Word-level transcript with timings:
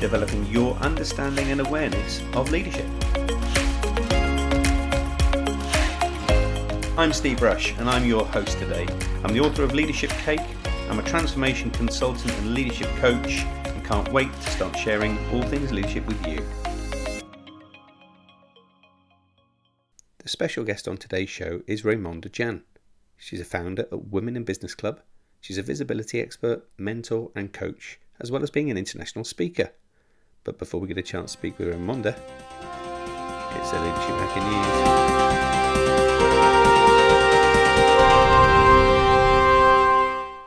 developing 0.00 0.46
your 0.46 0.74
understanding 0.76 1.50
and 1.50 1.60
awareness 1.60 2.22
of 2.34 2.50
leadership. 2.50 2.86
I'm 6.98 7.12
Steve 7.12 7.42
Rush, 7.42 7.76
and 7.78 7.88
I'm 7.88 8.06
your 8.06 8.24
host 8.26 8.58
today. 8.58 8.86
I'm 9.24 9.32
the 9.32 9.40
author 9.40 9.62
of 9.62 9.74
Leadership 9.74 10.10
Cake, 10.10 10.40
I'm 10.88 10.98
a 10.98 11.02
transformation 11.02 11.70
consultant 11.70 12.32
and 12.38 12.54
leadership 12.54 12.88
coach, 12.96 13.42
and 13.64 13.84
can't 13.84 14.10
wait 14.12 14.32
to 14.32 14.50
start 14.50 14.76
sharing 14.76 15.18
all 15.32 15.42
things 15.42 15.72
leadership 15.72 16.06
with 16.06 16.26
you. 16.26 16.44
The 20.18 20.28
special 20.28 20.64
guest 20.64 20.88
on 20.88 20.96
today's 20.96 21.30
show 21.30 21.62
is 21.66 21.82
Raimonda 21.82 22.30
Jan. 22.30 22.62
She's 23.16 23.40
a 23.40 23.44
founder 23.44 23.86
at 23.92 24.06
Women 24.08 24.36
in 24.36 24.44
Business 24.44 24.74
Club 24.74 25.00
She's 25.46 25.58
a 25.58 25.62
visibility 25.62 26.20
expert, 26.20 26.68
mentor, 26.76 27.30
and 27.36 27.52
coach, 27.52 28.00
as 28.18 28.32
well 28.32 28.42
as 28.42 28.50
being 28.50 28.68
an 28.68 28.76
international 28.76 29.24
speaker. 29.24 29.70
But 30.46 30.58
before 30.60 30.80
we 30.80 30.86
get 30.86 30.96
a 30.96 31.02
chance 31.02 31.32
to 31.32 31.38
speak 31.38 31.58
with 31.58 31.68
Raimonda, 31.68 32.16
it's 33.58 33.72
a 33.72 33.80
Leadership 33.82 34.14
Hacker 34.14 34.40
News. 34.46 34.76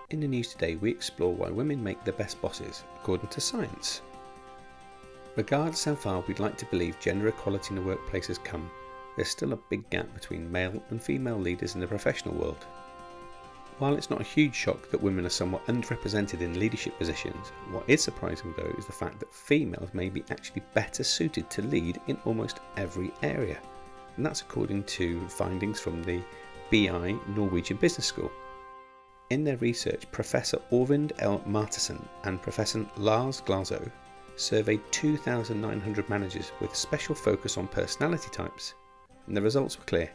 In 0.09 0.21
the 0.21 0.27
news 0.27 0.53
today, 0.53 0.75
we 0.75 0.89
explore 0.89 1.33
why 1.33 1.49
women 1.49 1.83
make 1.83 2.01
the 2.05 2.13
best 2.13 2.41
bosses, 2.41 2.85
according 2.95 3.27
to 3.27 3.41
science. 3.41 4.01
Regardless 5.35 5.83
how 5.83 5.95
far 5.95 6.23
we'd 6.29 6.39
like 6.39 6.57
to 6.59 6.65
believe 6.67 6.97
gender 7.01 7.27
equality 7.27 7.71
in 7.71 7.75
the 7.75 7.81
workplace 7.81 8.27
has 8.27 8.37
come, 8.37 8.71
there's 9.17 9.27
still 9.27 9.51
a 9.51 9.59
big 9.69 9.89
gap 9.89 10.13
between 10.13 10.49
male 10.49 10.81
and 10.91 11.03
female 11.03 11.37
leaders 11.37 11.75
in 11.75 11.81
the 11.81 11.87
professional 11.87 12.35
world. 12.35 12.65
While 13.79 13.95
it's 13.95 14.09
not 14.09 14.19
a 14.19 14.25
huge 14.25 14.55
shock 14.55 14.91
that 14.91 15.01
women 15.01 15.25
are 15.25 15.29
somewhat 15.29 15.65
underrepresented 15.67 16.41
in 16.41 16.59
leadership 16.59 16.97
positions, 16.97 17.47
what 17.71 17.85
is 17.87 18.03
surprising 18.03 18.53
though 18.57 18.75
is 18.77 18.85
the 18.85 18.91
fact 18.91 19.21
that 19.21 19.33
females 19.33 19.93
may 19.93 20.09
be 20.09 20.25
actually 20.29 20.63
better 20.73 21.01
suited 21.01 21.49
to 21.49 21.61
lead 21.61 21.97
in 22.07 22.17
almost 22.25 22.59
every 22.75 23.13
area. 23.23 23.57
And 24.17 24.25
that's 24.25 24.41
according 24.41 24.83
to 24.83 25.25
findings 25.29 25.79
from 25.79 26.03
the 26.03 26.21
BI 26.69 27.17
Norwegian 27.33 27.77
Business 27.77 28.05
School. 28.05 28.29
In 29.29 29.45
their 29.45 29.57
research, 29.57 30.11
Professor 30.11 30.59
Øyvind 30.73 31.13
L. 31.19 31.41
Martinsen 31.45 32.05
and 32.25 32.41
Professor 32.41 32.85
Lars 32.97 33.39
Glasø 33.39 33.89
surveyed 34.35 34.81
2,900 34.91 36.09
managers 36.09 36.51
with 36.59 36.73
a 36.73 36.75
special 36.75 37.15
focus 37.15 37.57
on 37.57 37.67
personality 37.67 38.29
types, 38.31 38.73
and 39.27 39.37
the 39.37 39.41
results 39.41 39.77
were 39.77 39.85
clear 39.85 40.09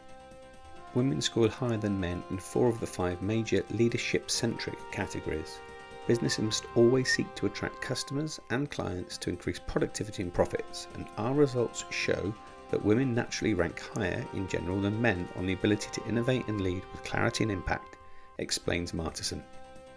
women 0.95 1.21
scored 1.21 1.51
higher 1.51 1.77
than 1.77 1.99
men 1.99 2.23
in 2.29 2.37
four 2.37 2.67
of 2.67 2.79
the 2.79 2.87
five 2.87 3.21
major 3.21 3.63
leadership 3.71 4.31
centric 4.31 4.79
categories. 4.91 5.59
Businesses 6.07 6.43
must 6.43 6.65
always 6.75 7.11
seek 7.11 7.33
to 7.35 7.47
attract 7.47 7.81
customers 7.81 8.39
and 8.49 8.71
clients 8.71 9.17
to 9.17 9.29
increase 9.29 9.59
productivity 9.59 10.23
and 10.23 10.33
profits, 10.33 10.87
and 10.93 11.05
our 11.17 11.33
results 11.33 11.83
show 11.89 12.33
that 12.69 12.83
women 12.83 13.13
naturally 13.13 13.53
rank 13.53 13.79
higher 13.79 14.25
in 14.33 14.47
general 14.47 14.79
than 14.79 15.01
men 15.01 15.27
on 15.35 15.45
the 15.45 15.53
ability 15.53 15.89
to 15.91 16.07
innovate 16.07 16.47
and 16.47 16.61
lead 16.61 16.83
with 16.91 17.03
clarity 17.03 17.43
and 17.43 17.51
impact, 17.51 17.97
explains 18.39 18.93
Martinsen. 18.93 19.43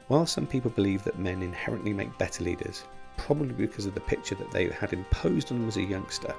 While 0.08 0.26
some 0.26 0.46
people 0.46 0.70
believe 0.70 1.04
that 1.04 1.18
men 1.18 1.42
inherently 1.42 1.92
make 1.92 2.16
better 2.18 2.42
leaders, 2.42 2.84
probably 3.18 3.52
because 3.52 3.84
of 3.84 3.94
the 3.94 4.00
picture 4.00 4.34
that 4.36 4.50
they 4.50 4.68
had 4.68 4.92
imposed 4.92 5.52
on 5.52 5.58
them 5.58 5.68
as 5.68 5.76
a 5.76 5.82
youngster, 5.82 6.34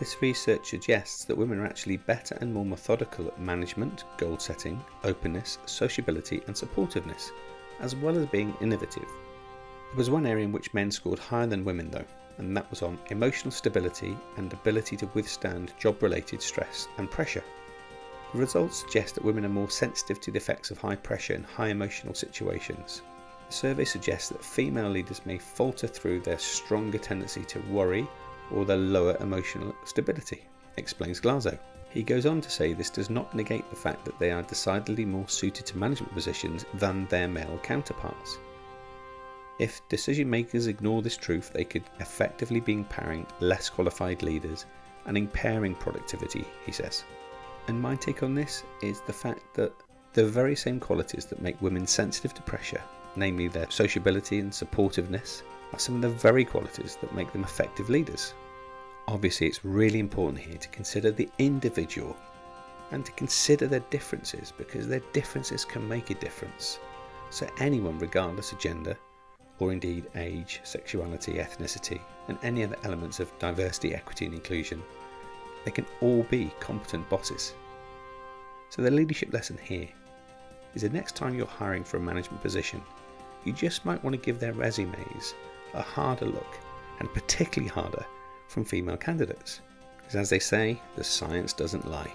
this 0.00 0.22
research 0.22 0.70
suggests 0.70 1.26
that 1.26 1.36
women 1.36 1.60
are 1.60 1.66
actually 1.66 1.98
better 1.98 2.34
and 2.40 2.54
more 2.54 2.64
methodical 2.64 3.26
at 3.26 3.38
management, 3.38 4.04
goal 4.16 4.38
setting, 4.38 4.82
openness, 5.04 5.58
sociability, 5.66 6.40
and 6.46 6.56
supportiveness, 6.56 7.32
as 7.80 7.94
well 7.94 8.16
as 8.16 8.24
being 8.26 8.56
innovative. 8.62 9.04
There 9.04 9.98
was 9.98 10.08
one 10.08 10.24
area 10.24 10.46
in 10.46 10.52
which 10.52 10.72
men 10.72 10.90
scored 10.90 11.18
higher 11.18 11.46
than 11.46 11.66
women, 11.66 11.90
though, 11.90 12.06
and 12.38 12.56
that 12.56 12.70
was 12.70 12.80
on 12.80 12.98
emotional 13.10 13.50
stability 13.50 14.16
and 14.38 14.50
ability 14.50 14.96
to 14.96 15.10
withstand 15.12 15.74
job 15.78 16.02
related 16.02 16.40
stress 16.40 16.88
and 16.96 17.10
pressure. 17.10 17.44
The 18.32 18.38
results 18.38 18.78
suggest 18.78 19.16
that 19.16 19.24
women 19.24 19.44
are 19.44 19.50
more 19.50 19.68
sensitive 19.68 20.18
to 20.22 20.30
the 20.30 20.38
effects 20.38 20.70
of 20.70 20.78
high 20.78 20.96
pressure 20.96 21.34
and 21.34 21.44
high 21.44 21.68
emotional 21.68 22.14
situations. 22.14 23.02
The 23.48 23.52
survey 23.54 23.84
suggests 23.84 24.30
that 24.30 24.42
female 24.42 24.88
leaders 24.88 25.20
may 25.26 25.36
falter 25.36 25.86
through 25.86 26.20
their 26.20 26.38
stronger 26.38 26.96
tendency 26.96 27.44
to 27.44 27.60
worry 27.70 28.08
or 28.52 28.64
their 28.64 28.76
lower 28.76 29.16
emotional 29.20 29.74
stability, 29.84 30.42
explains 30.76 31.20
Glasø. 31.20 31.58
He 31.90 32.02
goes 32.02 32.24
on 32.26 32.40
to 32.40 32.50
say 32.50 32.72
this 32.72 32.90
does 32.90 33.10
not 33.10 33.34
negate 33.34 33.68
the 33.68 33.76
fact 33.76 34.04
that 34.04 34.18
they 34.18 34.30
are 34.30 34.42
decidedly 34.42 35.04
more 35.04 35.28
suited 35.28 35.66
to 35.66 35.78
management 35.78 36.14
positions 36.14 36.64
than 36.74 37.06
their 37.06 37.26
male 37.26 37.58
counterparts. 37.62 38.38
If 39.58 39.86
decision 39.88 40.30
makers 40.30 40.68
ignore 40.68 41.02
this 41.02 41.16
truth, 41.16 41.52
they 41.52 41.64
could 41.64 41.84
effectively 41.98 42.60
be 42.60 42.72
empowering 42.72 43.26
less 43.40 43.68
qualified 43.68 44.22
leaders 44.22 44.66
and 45.06 45.18
impairing 45.18 45.74
productivity, 45.74 46.44
he 46.64 46.72
says. 46.72 47.04
And 47.66 47.80
my 47.80 47.96
take 47.96 48.22
on 48.22 48.34
this 48.34 48.64
is 48.82 49.00
the 49.02 49.12
fact 49.12 49.42
that 49.54 49.72
the 50.12 50.26
very 50.26 50.56
same 50.56 50.80
qualities 50.80 51.26
that 51.26 51.42
make 51.42 51.60
women 51.60 51.86
sensitive 51.86 52.34
to 52.34 52.42
pressure, 52.42 52.82
namely 53.16 53.48
their 53.48 53.70
sociability 53.70 54.38
and 54.38 54.50
supportiveness, 54.50 55.42
are 55.72 55.78
some 55.78 55.96
of 55.96 56.02
the 56.02 56.08
very 56.08 56.44
qualities 56.44 56.96
that 57.00 57.14
make 57.14 57.32
them 57.32 57.44
effective 57.44 57.90
leaders. 57.90 58.34
Obviously, 59.10 59.48
it's 59.48 59.64
really 59.64 59.98
important 59.98 60.38
here 60.38 60.56
to 60.56 60.68
consider 60.68 61.10
the 61.10 61.28
individual 61.38 62.16
and 62.92 63.04
to 63.04 63.10
consider 63.12 63.66
their 63.66 63.84
differences 63.90 64.52
because 64.56 64.86
their 64.86 65.02
differences 65.12 65.64
can 65.64 65.88
make 65.88 66.10
a 66.10 66.14
difference. 66.14 66.78
So, 67.30 67.48
anyone, 67.58 67.98
regardless 67.98 68.52
of 68.52 68.60
gender, 68.60 68.96
or 69.58 69.72
indeed 69.72 70.06
age, 70.14 70.60
sexuality, 70.62 71.34
ethnicity, 71.34 72.00
and 72.28 72.38
any 72.44 72.62
other 72.62 72.76
elements 72.84 73.18
of 73.18 73.36
diversity, 73.40 73.96
equity, 73.96 74.26
and 74.26 74.34
inclusion, 74.34 74.80
they 75.64 75.72
can 75.72 75.86
all 76.00 76.22
be 76.30 76.52
competent 76.60 77.08
bosses. 77.10 77.54
So, 78.68 78.80
the 78.80 78.92
leadership 78.92 79.32
lesson 79.32 79.58
here 79.60 79.88
is 80.76 80.82
the 80.82 80.88
next 80.88 81.16
time 81.16 81.34
you're 81.34 81.48
hiring 81.48 81.82
for 81.82 81.96
a 81.96 82.00
management 82.00 82.42
position, 82.42 82.80
you 83.44 83.52
just 83.52 83.84
might 83.84 84.04
want 84.04 84.14
to 84.14 84.24
give 84.24 84.38
their 84.38 84.52
resumes 84.52 85.34
a 85.74 85.82
harder 85.82 86.26
look, 86.26 86.58
and 87.00 87.12
particularly 87.12 87.70
harder 87.70 88.06
from 88.50 88.64
female 88.64 88.96
candidates. 88.96 89.60
Because 89.96 90.16
as 90.16 90.28
they 90.28 90.38
say, 90.38 90.80
the 90.96 91.04
science 91.04 91.52
doesn't 91.52 91.88
lie. 91.88 92.12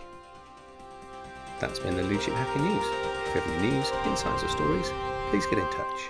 That's 1.59 1.79
been 1.79 1.95
the 1.95 2.03
Leadership 2.03 2.33
Hacker 2.33 2.59
News. 2.59 2.83
If 2.83 3.35
you 3.35 3.41
have 3.41 3.63
any 3.63 3.71
news, 3.71 3.91
insights, 4.05 4.43
or 4.43 4.49
stories, 4.49 4.91
please 5.29 5.45
get 5.45 5.59
in 5.59 5.71
touch. 5.71 6.09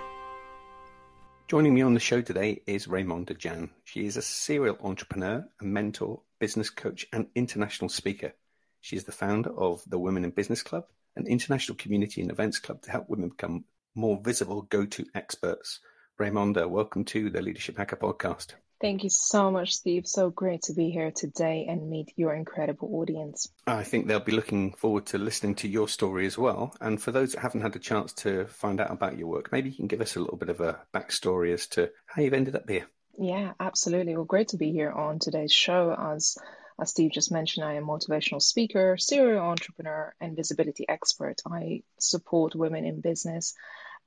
Joining 1.47 1.75
me 1.75 1.83
on 1.83 1.93
the 1.93 1.99
show 1.99 2.21
today 2.21 2.63
is 2.65 2.87
Raimonda 2.87 3.37
Jan. 3.37 3.69
She 3.83 4.07
is 4.07 4.17
a 4.17 4.21
serial 4.23 4.77
entrepreneur, 4.81 5.45
a 5.61 5.63
mentor, 5.63 6.21
business 6.39 6.71
coach, 6.71 7.05
and 7.13 7.27
international 7.35 7.89
speaker. 7.89 8.33
She 8.81 8.95
is 8.95 9.03
the 9.03 9.11
founder 9.11 9.51
of 9.51 9.83
the 9.87 9.99
Women 9.99 10.25
in 10.25 10.31
Business 10.31 10.63
Club, 10.63 10.85
an 11.15 11.27
international 11.27 11.77
community 11.77 12.21
and 12.21 12.31
events 12.31 12.57
club 12.57 12.81
to 12.81 12.91
help 12.91 13.09
women 13.09 13.29
become 13.29 13.65
more 13.93 14.19
visible 14.23 14.63
go 14.63 14.85
to 14.85 15.05
experts 15.13 15.79
Raimonda, 16.17 16.69
welcome 16.69 17.03
to 17.03 17.29
the 17.29 17.41
Leadership 17.41 17.77
Hacker 17.77 17.97
podcast. 17.97 18.53
Thank 18.85 19.03
you 19.03 19.09
so 19.09 19.49
much, 19.49 19.73
Steve. 19.73 20.05
So 20.05 20.29
great 20.29 20.61
to 20.65 20.73
be 20.73 20.91
here 20.91 21.09
today 21.09 21.65
and 21.67 21.89
meet 21.89 22.13
your 22.17 22.35
incredible 22.35 22.87
audience. 22.93 23.47
I 23.65 23.83
think 23.83 24.05
they'll 24.05 24.19
be 24.19 24.31
looking 24.31 24.73
forward 24.73 25.07
to 25.07 25.17
listening 25.17 25.55
to 25.55 25.67
your 25.67 25.87
story 25.87 26.27
as 26.27 26.37
well. 26.37 26.75
And 26.79 27.01
for 27.01 27.11
those 27.11 27.31
that 27.31 27.39
haven't 27.39 27.61
had 27.61 27.75
a 27.75 27.79
chance 27.79 28.13
to 28.13 28.45
find 28.45 28.79
out 28.79 28.91
about 28.91 29.17
your 29.17 29.27
work, 29.27 29.51
maybe 29.51 29.71
you 29.71 29.75
can 29.75 29.87
give 29.87 30.01
us 30.01 30.15
a 30.15 30.19
little 30.19 30.37
bit 30.37 30.49
of 30.49 30.61
a 30.61 30.81
backstory 30.93 31.51
as 31.51 31.65
to 31.69 31.89
how 32.05 32.21
you've 32.21 32.35
ended 32.35 32.55
up 32.55 32.69
here. 32.69 32.85
Yeah, 33.17 33.53
absolutely. 33.59 34.15
Well, 34.15 34.25
great 34.25 34.49
to 34.49 34.57
be 34.57 34.71
here 34.71 34.91
on 34.91 35.17
today's 35.17 35.51
show. 35.51 35.95
As 35.97 36.37
as 36.79 36.91
Steve 36.91 37.11
just 37.11 37.31
mentioned, 37.31 37.65
I 37.65 37.77
am 37.77 37.85
a 37.85 37.87
motivational 37.87 38.41
speaker, 38.41 38.97
serial 38.99 39.43
entrepreneur, 39.43 40.13
and 40.21 40.35
visibility 40.35 40.85
expert. 40.87 41.41
I 41.43 41.81
support 41.97 42.53
women 42.53 42.85
in 42.85 43.01
business 43.01 43.55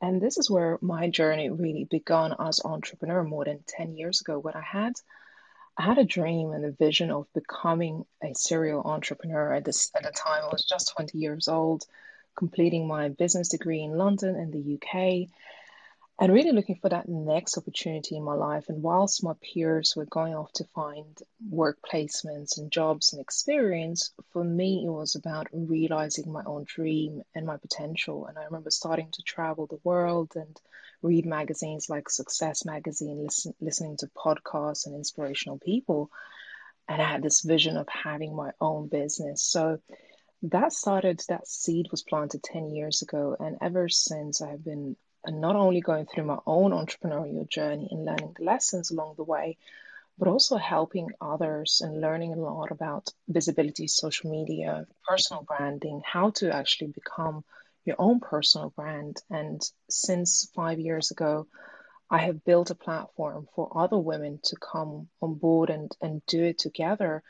and 0.00 0.20
this 0.20 0.38
is 0.38 0.50
where 0.50 0.78
my 0.80 1.08
journey 1.08 1.50
really 1.50 1.84
began 1.84 2.34
as 2.38 2.60
entrepreneur 2.64 3.24
more 3.24 3.44
than 3.44 3.64
10 3.66 3.96
years 3.96 4.20
ago 4.20 4.38
when 4.38 4.54
I 4.54 4.62
had 4.62 4.94
I 5.76 5.82
had 5.82 5.98
a 5.98 6.04
dream 6.04 6.52
and 6.52 6.64
a 6.64 6.72
vision 6.72 7.12
of 7.12 7.32
becoming 7.34 8.04
a 8.20 8.34
serial 8.34 8.82
entrepreneur. 8.82 9.52
At 9.52 9.64
this 9.64 9.92
at 9.94 10.02
the 10.02 10.10
time 10.10 10.42
I 10.44 10.48
was 10.48 10.64
just 10.64 10.92
20 10.96 11.16
years 11.16 11.46
old, 11.46 11.84
completing 12.36 12.88
my 12.88 13.10
business 13.10 13.48
degree 13.48 13.82
in 13.82 13.96
London 13.96 14.34
in 14.34 14.50
the 14.50 14.74
UK. 14.74 15.28
And 16.20 16.32
really 16.32 16.50
looking 16.50 16.76
for 16.76 16.88
that 16.88 17.08
next 17.08 17.56
opportunity 17.56 18.16
in 18.16 18.24
my 18.24 18.34
life. 18.34 18.68
And 18.68 18.82
whilst 18.82 19.22
my 19.22 19.34
peers 19.40 19.94
were 19.96 20.06
going 20.06 20.34
off 20.34 20.52
to 20.54 20.64
find 20.74 21.16
work 21.48 21.78
placements 21.80 22.58
and 22.58 22.72
jobs 22.72 23.12
and 23.12 23.22
experience, 23.22 24.10
for 24.32 24.42
me, 24.42 24.82
it 24.84 24.90
was 24.90 25.14
about 25.14 25.46
realizing 25.52 26.32
my 26.32 26.42
own 26.44 26.64
dream 26.66 27.22
and 27.36 27.46
my 27.46 27.56
potential. 27.56 28.26
And 28.26 28.36
I 28.36 28.44
remember 28.44 28.70
starting 28.70 29.10
to 29.12 29.22
travel 29.22 29.66
the 29.66 29.78
world 29.84 30.32
and 30.34 30.60
read 31.02 31.24
magazines 31.24 31.88
like 31.88 32.10
Success 32.10 32.64
Magazine, 32.64 33.22
listen, 33.22 33.54
listening 33.60 33.96
to 33.98 34.10
podcasts 34.16 34.86
and 34.86 34.96
inspirational 34.96 35.60
people. 35.60 36.10
And 36.88 37.00
I 37.00 37.08
had 37.08 37.22
this 37.22 37.42
vision 37.42 37.76
of 37.76 37.86
having 37.88 38.34
my 38.34 38.50
own 38.60 38.88
business. 38.88 39.44
So 39.44 39.78
that 40.42 40.72
started, 40.72 41.22
that 41.28 41.46
seed 41.46 41.86
was 41.92 42.02
planted 42.02 42.42
10 42.42 42.70
years 42.70 43.02
ago. 43.02 43.36
And 43.38 43.58
ever 43.60 43.88
since, 43.88 44.42
I've 44.42 44.64
been 44.64 44.96
and 45.28 45.42
not 45.42 45.56
only 45.56 45.82
going 45.82 46.06
through 46.06 46.24
my 46.24 46.38
own 46.46 46.70
entrepreneurial 46.70 47.46
journey 47.46 47.86
and 47.90 48.06
learning 48.06 48.34
the 48.36 48.44
lessons 48.44 48.90
along 48.90 49.14
the 49.16 49.24
way, 49.24 49.58
but 50.18 50.26
also 50.26 50.56
helping 50.56 51.10
others 51.20 51.82
and 51.84 52.00
learning 52.00 52.32
a 52.32 52.36
lot 52.36 52.70
about 52.70 53.12
visibility, 53.28 53.86
social 53.86 54.30
media, 54.30 54.86
personal 55.06 55.42
branding, 55.42 56.00
how 56.02 56.30
to 56.30 56.50
actually 56.50 56.88
become 56.88 57.44
your 57.84 57.96
own 57.98 58.20
personal 58.20 58.70
brand. 58.70 59.18
And 59.28 59.60
since 59.90 60.50
five 60.54 60.80
years 60.80 61.10
ago, 61.10 61.46
I 62.10 62.18
have 62.18 62.42
built 62.42 62.70
a 62.70 62.74
platform 62.74 63.48
for 63.54 63.70
other 63.76 63.98
women 63.98 64.40
to 64.44 64.56
come 64.56 65.08
on 65.20 65.34
board 65.34 65.68
and, 65.68 65.94
and 66.00 66.24
do 66.24 66.42
it 66.42 66.58
together 66.58 67.22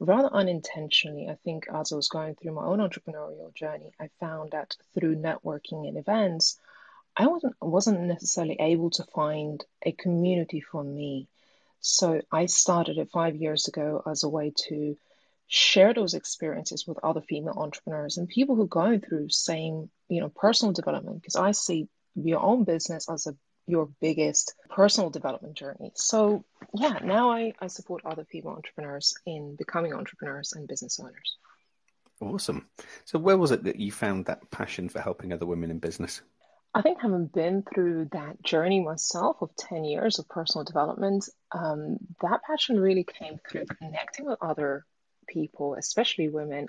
rather 0.00 0.30
unintentionally. 0.32 1.28
I 1.28 1.36
think 1.44 1.66
as 1.68 1.92
I 1.92 1.96
was 1.96 2.08
going 2.08 2.34
through 2.34 2.54
my 2.54 2.64
own 2.64 2.78
entrepreneurial 2.78 3.54
journey, 3.54 3.92
I 4.00 4.08
found 4.20 4.52
that 4.52 4.74
through 4.94 5.16
networking 5.16 5.86
and 5.86 5.98
events, 5.98 6.58
I 7.16 7.26
wasn't 7.26 7.54
wasn't 7.60 8.00
necessarily 8.02 8.56
able 8.60 8.90
to 8.90 9.04
find 9.14 9.64
a 9.84 9.92
community 9.92 10.60
for 10.60 10.82
me. 10.82 11.28
So 11.80 12.22
I 12.30 12.46
started 12.46 12.98
it 12.98 13.10
five 13.12 13.36
years 13.36 13.68
ago 13.68 14.02
as 14.06 14.22
a 14.22 14.28
way 14.28 14.52
to 14.68 14.96
share 15.48 15.92
those 15.92 16.14
experiences 16.14 16.86
with 16.86 16.98
other 17.02 17.20
female 17.20 17.54
entrepreneurs 17.58 18.16
and 18.16 18.28
people 18.28 18.56
who 18.56 18.62
are 18.62 18.66
going 18.66 19.00
through 19.00 19.28
same, 19.28 19.90
you 20.08 20.20
know, 20.20 20.30
personal 20.30 20.72
development 20.72 21.20
because 21.20 21.36
I 21.36 21.50
see 21.50 21.88
your 22.14 22.40
own 22.40 22.64
business 22.64 23.08
as 23.10 23.26
a 23.26 23.34
your 23.66 23.88
biggest 24.00 24.54
personal 24.70 25.10
development 25.10 25.56
journey. 25.56 25.92
So 25.94 26.44
yeah, 26.74 26.98
now 27.02 27.30
I, 27.32 27.52
I 27.60 27.68
support 27.68 28.02
other 28.04 28.24
female 28.24 28.54
entrepreneurs 28.54 29.14
in 29.26 29.56
becoming 29.56 29.92
entrepreneurs 29.92 30.52
and 30.52 30.66
business 30.66 30.98
owners. 30.98 31.36
Awesome. 32.20 32.68
So 33.04 33.18
where 33.18 33.36
was 33.36 33.50
it 33.50 33.64
that 33.64 33.78
you 33.78 33.92
found 33.92 34.26
that 34.26 34.50
passion 34.50 34.88
for 34.88 35.00
helping 35.00 35.32
other 35.32 35.46
women 35.46 35.70
in 35.70 35.78
business? 35.78 36.22
I 36.74 36.80
think 36.80 37.02
having 37.02 37.26
been 37.26 37.62
through 37.62 38.06
that 38.12 38.42
journey 38.42 38.80
myself 38.80 39.42
of 39.42 39.54
10 39.56 39.84
years 39.84 40.18
of 40.18 40.28
personal 40.28 40.64
development, 40.64 41.28
um, 41.52 41.98
that 42.22 42.42
passion 42.44 42.80
really 42.80 43.04
came 43.04 43.38
through 43.46 43.66
connecting 43.66 44.24
with 44.24 44.38
other 44.40 44.86
people, 45.28 45.74
especially 45.74 46.30
women, 46.30 46.68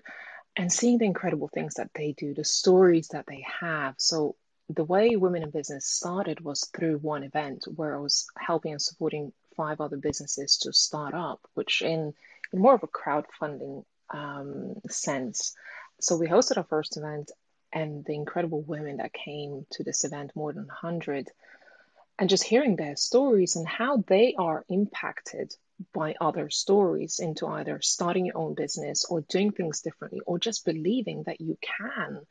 and 0.57 0.71
seeing 0.71 0.97
the 0.97 1.05
incredible 1.05 1.47
things 1.47 1.75
that 1.75 1.91
they 1.95 2.11
do, 2.11 2.33
the 2.33 2.43
stories 2.43 3.09
that 3.09 3.25
they 3.27 3.45
have. 3.61 3.95
So, 3.97 4.35
the 4.69 4.83
way 4.83 5.15
Women 5.15 5.43
in 5.43 5.51
Business 5.51 5.85
started 5.85 6.39
was 6.39 6.69
through 6.75 6.97
one 6.97 7.23
event 7.23 7.65
where 7.75 7.95
I 7.95 7.99
was 7.99 8.25
helping 8.37 8.71
and 8.71 8.81
supporting 8.81 9.33
five 9.57 9.81
other 9.81 9.97
businesses 9.97 10.57
to 10.59 10.71
start 10.73 11.13
up, 11.13 11.41
which 11.53 11.81
in, 11.81 12.13
in 12.51 12.59
more 12.61 12.73
of 12.73 12.83
a 12.83 12.87
crowdfunding 12.87 13.83
um, 14.09 14.75
sense. 14.89 15.53
So, 16.01 16.17
we 16.17 16.27
hosted 16.27 16.57
our 16.57 16.63
first 16.63 16.97
event 16.97 17.31
and 17.73 18.05
the 18.05 18.13
incredible 18.13 18.61
women 18.61 18.97
that 18.97 19.13
came 19.13 19.65
to 19.71 19.83
this 19.83 20.03
event, 20.03 20.31
more 20.35 20.53
than 20.53 20.67
100, 20.67 21.29
and 22.19 22.29
just 22.29 22.43
hearing 22.43 22.75
their 22.75 22.95
stories 22.95 23.55
and 23.55 23.67
how 23.67 23.97
they 24.07 24.35
are 24.37 24.63
impacted 24.69 25.53
by 25.93 26.15
other 26.21 26.49
stories 26.49 27.19
into 27.19 27.47
either 27.47 27.81
starting 27.81 28.27
your 28.27 28.37
own 28.37 28.53
business 28.53 29.05
or 29.09 29.21
doing 29.21 29.51
things 29.51 29.81
differently 29.81 30.21
or 30.25 30.37
just 30.37 30.65
believing 30.65 31.23
that 31.23 31.41
you 31.41 31.57
can. 31.61 32.21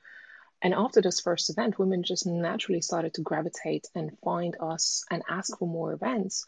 And 0.62 0.75
after 0.75 1.03
this 1.03 1.21
first 1.21 1.50
event, 1.50 1.79
women 1.79 2.05
just 2.05 2.25
naturally 2.25 2.81
started 2.81 3.15
to 3.15 3.23
gravitate 3.23 3.88
and 3.97 4.17
find 4.25 4.56
us 4.61 5.05
and 5.11 5.25
ask 5.29 5.59
for 5.59 5.67
more 5.67 5.93
events 5.93 6.47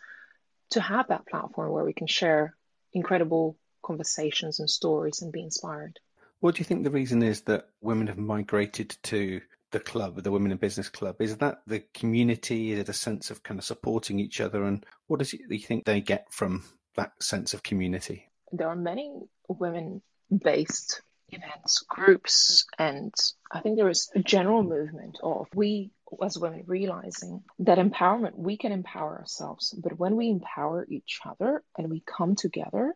to 0.70 0.80
have 0.80 1.08
that 1.08 1.26
platform 1.26 1.72
where 1.72 1.84
we 1.84 1.92
can 1.92 2.06
share 2.06 2.54
incredible 2.92 3.56
conversations 3.82 4.60
and 4.60 4.70
stories 4.70 5.20
and 5.20 5.32
be 5.32 5.42
inspired. 5.42 5.98
What 6.40 6.54
do 6.54 6.60
you 6.60 6.64
think 6.64 6.84
the 6.84 6.90
reason 6.90 7.22
is 7.22 7.42
that 7.42 7.68
women 7.80 8.06
have 8.08 8.18
migrated 8.18 8.96
to 9.04 9.40
the 9.70 9.80
club, 9.80 10.22
the 10.22 10.30
Women 10.30 10.52
in 10.52 10.58
Business 10.58 10.88
Club? 10.88 11.16
Is 11.20 11.36
that 11.38 11.62
the 11.66 11.82
community? 11.94 12.72
Is 12.72 12.80
it 12.80 12.88
a 12.88 12.92
sense 12.92 13.30
of 13.30 13.42
kind 13.42 13.58
of 13.58 13.64
supporting 13.64 14.20
each 14.20 14.40
other? 14.40 14.64
And 14.64 14.84
what 15.06 15.18
does 15.18 15.32
you 15.32 15.58
think 15.58 15.84
they 15.84 16.00
get 16.00 16.32
from 16.32 16.64
that 16.96 17.12
sense 17.22 17.54
of 17.54 17.62
community? 17.62 18.28
There 18.52 18.68
are 18.68 18.76
many 18.76 19.12
women 19.48 20.00
based 20.30 21.02
events, 21.30 21.84
groups, 21.88 22.66
and 22.78 23.12
I 23.50 23.60
think 23.60 23.76
there 23.76 23.88
is 23.88 24.10
a 24.14 24.20
general 24.20 24.62
movement 24.62 25.18
of 25.22 25.48
we 25.54 25.90
as 26.22 26.38
women 26.38 26.62
realizing 26.66 27.42
that 27.58 27.78
empowerment, 27.78 28.36
we 28.36 28.56
can 28.56 28.70
empower 28.70 29.18
ourselves, 29.18 29.74
but 29.76 29.98
when 29.98 30.14
we 30.14 30.28
empower 30.28 30.86
each 30.88 31.18
other 31.26 31.64
and 31.76 31.90
we 31.90 32.04
come 32.06 32.36
together 32.36 32.94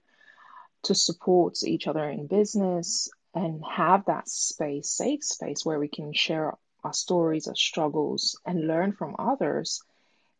to 0.84 0.94
support 0.94 1.56
each 1.64 1.88
other 1.88 2.08
in 2.08 2.28
business 2.28 3.10
and 3.34 3.62
have 3.64 4.04
that 4.06 4.28
space, 4.28 4.90
safe 4.90 5.22
space 5.22 5.64
where 5.64 5.78
we 5.78 5.88
can 5.88 6.12
share 6.12 6.54
our 6.84 6.92
stories, 6.92 7.46
our 7.48 7.56
struggles, 7.56 8.40
and 8.46 8.66
learn 8.66 8.92
from 8.92 9.16
others, 9.18 9.82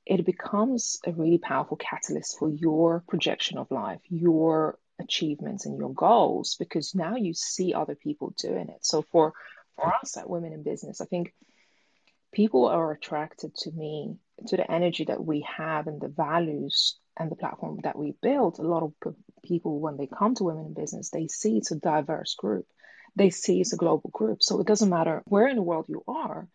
it 0.07 0.25
becomes 0.25 0.99
a 1.05 1.13
really 1.13 1.39
powerful 1.39 1.77
catalyst 1.77 2.39
for 2.39 2.49
your 2.49 3.03
projection 3.09 3.59
of 3.59 3.71
life, 3.71 4.01
your 4.09 4.79
achievements, 4.99 5.67
and 5.67 5.79
your 5.79 5.93
goals, 5.93 6.57
because 6.59 6.95
now 6.95 7.17
you 7.17 7.35
see 7.35 7.75
other 7.75 7.95
people 7.95 8.35
doing 8.39 8.69
it. 8.69 8.85
So 8.85 9.03
for 9.03 9.35
for 9.77 9.95
us 9.95 10.17
at 10.17 10.29
Women 10.29 10.53
in 10.53 10.63
Business, 10.63 11.01
I 11.01 11.05
think 11.05 11.33
people 12.33 12.67
are 12.67 12.91
attracted 12.93 13.55
to 13.55 13.71
me, 13.71 14.17
to 14.49 14.57
the 14.57 14.71
energy 14.71 15.05
that 15.05 15.25
we 15.25 15.47
have 15.57 15.87
and 15.87 16.01
the 16.01 16.09
values 16.09 16.97
and 17.17 17.31
the 17.31 17.37
platform 17.37 17.79
that 17.85 17.97
we 17.97 18.15
built. 18.21 18.59
A 18.59 18.63
lot 18.63 18.83
of 18.83 19.15
people, 19.45 19.79
when 19.79 19.97
they 19.97 20.07
come 20.07 20.35
to 20.35 20.45
Women 20.45 20.67
in 20.67 20.75
Business, 20.75 21.11
they 21.11 21.29
see 21.29 21.59
it's 21.59 21.71
a 21.71 21.77
diverse 21.77 22.35
group 22.35 22.67
they 23.17 23.31
see 23.31 23.61
it's 23.61 23.73
a 23.73 23.77
global 23.77 24.11
group. 24.11 24.43
So 24.43 24.61
it 24.61 24.67
doesn't 24.67 24.91
matter 24.91 25.23
where 25.27 25.49
in 25.49 25.57
the 25.57 25.63
world 25.63 25.87
you 25.89 26.03
are. 26.07 26.49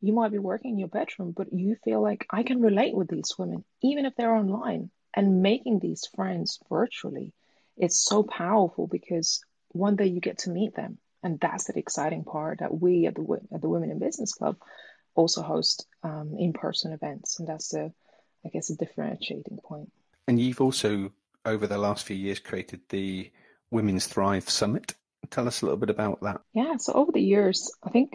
You 0.00 0.12
might 0.12 0.32
be 0.32 0.38
working 0.38 0.72
in 0.72 0.78
your 0.78 0.88
bedroom, 0.88 1.34
but 1.36 1.52
you 1.52 1.76
feel 1.84 2.02
like 2.02 2.26
I 2.30 2.42
can 2.42 2.62
relate 2.62 2.94
with 2.94 3.08
these 3.08 3.34
women, 3.38 3.64
even 3.82 4.06
if 4.06 4.14
they're 4.16 4.34
online 4.34 4.90
and 5.14 5.42
making 5.42 5.78
these 5.78 6.08
friends 6.14 6.58
virtually. 6.70 7.32
It's 7.76 8.02
so 8.02 8.22
powerful 8.22 8.86
because 8.86 9.42
one 9.68 9.96
day 9.96 10.06
you 10.06 10.20
get 10.20 10.38
to 10.38 10.50
meet 10.50 10.74
them. 10.74 10.98
And 11.22 11.38
that's 11.38 11.64
the 11.64 11.78
exciting 11.78 12.24
part 12.24 12.60
that 12.60 12.78
we 12.78 13.06
at 13.06 13.14
the, 13.14 13.40
at 13.52 13.60
the 13.60 13.68
Women 13.68 13.90
in 13.90 13.98
Business 13.98 14.32
Club 14.32 14.56
also 15.14 15.42
host 15.42 15.86
um, 16.02 16.34
in 16.38 16.52
person 16.52 16.92
events. 16.92 17.38
And 17.38 17.48
that's 17.48 17.68
the, 17.68 17.92
I 18.44 18.48
guess, 18.48 18.70
a 18.70 18.76
differentiating 18.76 19.58
point. 19.62 19.92
And 20.26 20.40
you've 20.40 20.60
also, 20.60 21.12
over 21.44 21.66
the 21.66 21.78
last 21.78 22.06
few 22.06 22.16
years, 22.16 22.38
created 22.38 22.80
the 22.88 23.30
Women's 23.70 24.06
Thrive 24.06 24.48
Summit. 24.48 24.94
Tell 25.30 25.46
us 25.46 25.62
a 25.62 25.66
little 25.66 25.78
bit 25.78 25.90
about 25.90 26.20
that. 26.22 26.40
Yeah, 26.52 26.76
so 26.76 26.92
over 26.92 27.12
the 27.12 27.22
years, 27.22 27.72
I 27.82 27.90
think 27.90 28.14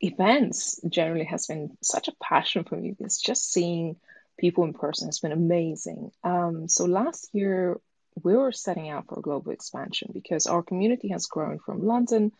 events 0.00 0.80
generally 0.88 1.24
has 1.24 1.46
been 1.46 1.76
such 1.82 2.08
a 2.08 2.14
passion 2.20 2.64
for 2.64 2.76
me 2.76 2.90
because 2.90 3.20
just 3.20 3.52
seeing 3.52 3.96
people 4.38 4.64
in 4.64 4.72
person 4.72 5.08
has 5.08 5.20
been 5.20 5.32
amazing. 5.32 6.10
Um, 6.24 6.68
so 6.68 6.84
last 6.84 7.30
year, 7.32 7.80
we 8.22 8.36
were 8.36 8.52
setting 8.52 8.88
out 8.88 9.06
for 9.06 9.20
global 9.20 9.52
expansion 9.52 10.10
because 10.12 10.46
our 10.46 10.62
community 10.62 11.08
has 11.08 11.26
grown 11.26 11.58
from 11.58 11.84
London 11.84 12.32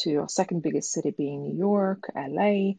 to 0.00 0.16
our 0.16 0.28
second 0.28 0.62
biggest 0.62 0.92
city 0.92 1.10
being 1.10 1.42
New 1.42 1.56
York, 1.56 2.10
LA. 2.14 2.72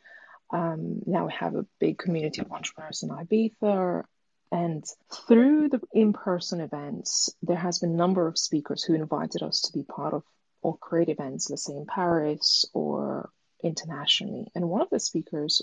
Um, 0.51 1.01
now 1.05 1.25
we 1.25 1.33
have 1.33 1.55
a 1.55 1.65
big 1.79 1.97
community 1.97 2.41
of 2.41 2.51
entrepreneurs 2.51 3.03
in 3.03 3.09
Ibiza. 3.09 4.03
And 4.51 4.83
through 5.27 5.69
the 5.69 5.81
in 5.93 6.13
person 6.13 6.59
events, 6.59 7.29
there 7.43 7.57
has 7.57 7.79
been 7.79 7.91
a 7.91 7.97
number 7.97 8.27
of 8.27 8.38
speakers 8.38 8.83
who 8.83 8.95
invited 8.95 9.43
us 9.43 9.61
to 9.61 9.73
be 9.73 9.83
part 9.83 10.13
of 10.13 10.23
or 10.61 10.77
create 10.77 11.09
events, 11.09 11.49
let's 11.49 11.65
say 11.65 11.73
in 11.73 11.85
Paris 11.85 12.65
or 12.73 13.29
internationally. 13.63 14.47
And 14.55 14.69
one 14.69 14.81
of 14.81 14.89
the 14.89 14.99
speakers 14.99 15.61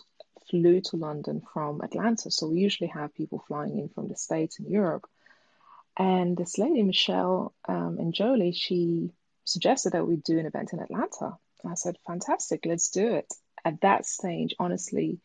flew 0.50 0.80
to 0.80 0.96
London 0.96 1.42
from 1.52 1.80
Atlanta. 1.80 2.30
So 2.30 2.48
we 2.48 2.60
usually 2.60 2.88
have 2.88 3.14
people 3.14 3.44
flying 3.46 3.78
in 3.78 3.88
from 3.88 4.08
the 4.08 4.16
States 4.16 4.58
and 4.58 4.68
Europe. 4.68 5.04
And 5.96 6.36
this 6.36 6.58
lady, 6.58 6.82
Michelle 6.82 7.54
um, 7.68 7.96
and 7.98 8.12
Jolie, 8.12 8.52
she 8.52 9.10
suggested 9.44 9.92
that 9.92 10.06
we 10.06 10.16
do 10.16 10.38
an 10.38 10.46
event 10.46 10.72
in 10.72 10.80
Atlanta. 10.80 11.36
I 11.64 11.74
said, 11.74 11.96
fantastic, 12.06 12.64
let's 12.64 12.90
do 12.90 13.14
it. 13.14 13.32
At 13.64 13.80
that 13.80 14.06
stage, 14.06 14.54
honestly, 14.58 15.20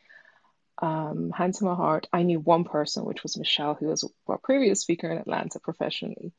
um, 0.81 1.31
hand 1.31 1.53
to 1.55 1.65
my 1.65 1.75
heart, 1.75 2.07
I 2.11 2.23
knew 2.23 2.39
one 2.39 2.63
person, 2.63 3.05
which 3.05 3.21
was 3.21 3.37
Michelle, 3.37 3.75
who 3.75 3.87
was 3.87 4.09
our 4.27 4.39
previous 4.39 4.81
speaker 4.81 5.11
in 5.11 5.17
Atlanta 5.17 5.59
professionally. 5.59 6.33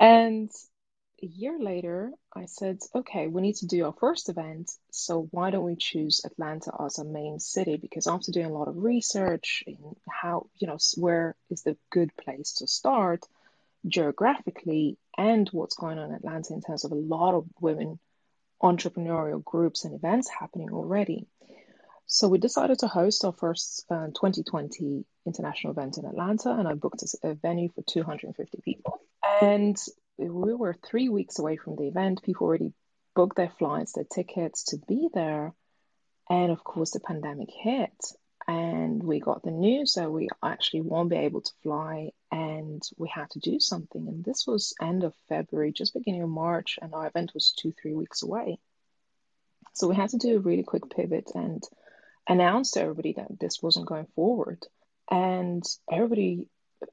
And 0.00 0.50
a 1.22 1.26
year 1.26 1.58
later, 1.58 2.12
I 2.34 2.46
said, 2.46 2.78
okay, 2.94 3.26
we 3.26 3.42
need 3.42 3.56
to 3.56 3.66
do 3.66 3.84
our 3.84 3.94
first 3.98 4.28
event. 4.28 4.70
So 4.92 5.28
why 5.30 5.50
don't 5.50 5.64
we 5.64 5.76
choose 5.76 6.20
Atlanta 6.24 6.72
as 6.84 6.98
our 6.98 7.04
main 7.04 7.40
city? 7.40 7.76
Because 7.76 8.06
after 8.06 8.30
doing 8.30 8.46
a 8.46 8.52
lot 8.52 8.68
of 8.68 8.76
research 8.76 9.64
in 9.66 9.76
how, 10.08 10.46
you 10.56 10.66
know, 10.68 10.78
where 10.96 11.34
is 11.50 11.62
the 11.62 11.76
good 11.90 12.16
place 12.16 12.54
to 12.54 12.66
start 12.66 13.24
geographically 13.86 14.98
and 15.16 15.48
what's 15.50 15.76
going 15.76 15.98
on 15.98 16.10
in 16.10 16.16
Atlanta 16.16 16.54
in 16.54 16.60
terms 16.60 16.84
of 16.84 16.92
a 16.92 16.96
lot 16.96 17.34
of 17.34 17.46
women 17.60 17.98
entrepreneurial 18.62 19.42
groups 19.42 19.84
and 19.84 19.94
events 19.94 20.28
happening 20.28 20.70
already. 20.70 21.26
So 22.06 22.28
we 22.28 22.38
decided 22.38 22.78
to 22.80 22.88
host 22.88 23.24
our 23.24 23.32
first 23.32 23.84
uh, 23.90 24.06
2020 24.06 25.04
international 25.26 25.72
event 25.72 25.98
in 25.98 26.06
Atlanta, 26.06 26.50
and 26.50 26.66
I 26.66 26.74
booked 26.74 27.04
a 27.22 27.34
venue 27.34 27.68
for 27.68 27.82
250 27.82 28.62
people. 28.64 29.00
And 29.42 29.76
we 30.18 30.54
were 30.54 30.74
three 30.74 31.08
weeks 31.08 31.38
away 31.38 31.56
from 31.56 31.76
the 31.76 31.86
event. 31.86 32.22
People 32.22 32.46
already 32.46 32.72
booked 33.14 33.36
their 33.36 33.52
flights, 33.58 33.92
their 33.92 34.04
tickets 34.04 34.64
to 34.64 34.78
be 34.78 35.08
there. 35.12 35.54
And 36.28 36.52
of 36.52 36.62
course, 36.62 36.90
the 36.90 37.00
pandemic 37.00 37.48
hit, 37.50 37.94
and 38.46 39.02
we 39.02 39.20
got 39.20 39.42
the 39.42 39.50
news 39.50 39.94
that 39.94 40.10
we 40.10 40.28
actually 40.42 40.82
won't 40.82 41.10
be 41.10 41.16
able 41.16 41.40
to 41.40 41.52
fly, 41.62 42.10
and 42.30 42.82
we 42.98 43.08
had 43.08 43.30
to 43.30 43.38
do 43.38 43.60
something. 43.60 44.06
And 44.06 44.24
this 44.24 44.46
was 44.46 44.74
end 44.80 45.04
of 45.04 45.14
February, 45.28 45.72
just 45.72 45.94
beginning 45.94 46.22
of 46.22 46.28
March, 46.28 46.78
and 46.82 46.94
our 46.94 47.06
event 47.06 47.32
was 47.32 47.52
two, 47.52 47.72
three 47.72 47.94
weeks 47.94 48.22
away. 48.22 48.58
So 49.74 49.88
we 49.88 49.96
had 49.96 50.10
to 50.10 50.18
do 50.18 50.36
a 50.36 50.40
really 50.40 50.64
quick 50.64 50.90
pivot 50.90 51.30
and 51.34 51.62
announce 52.28 52.72
to 52.72 52.82
everybody 52.82 53.14
that 53.14 53.40
this 53.40 53.62
wasn't 53.62 53.86
going 53.86 54.06
forward. 54.14 54.66
And 55.10 55.64
everybody 55.90 56.46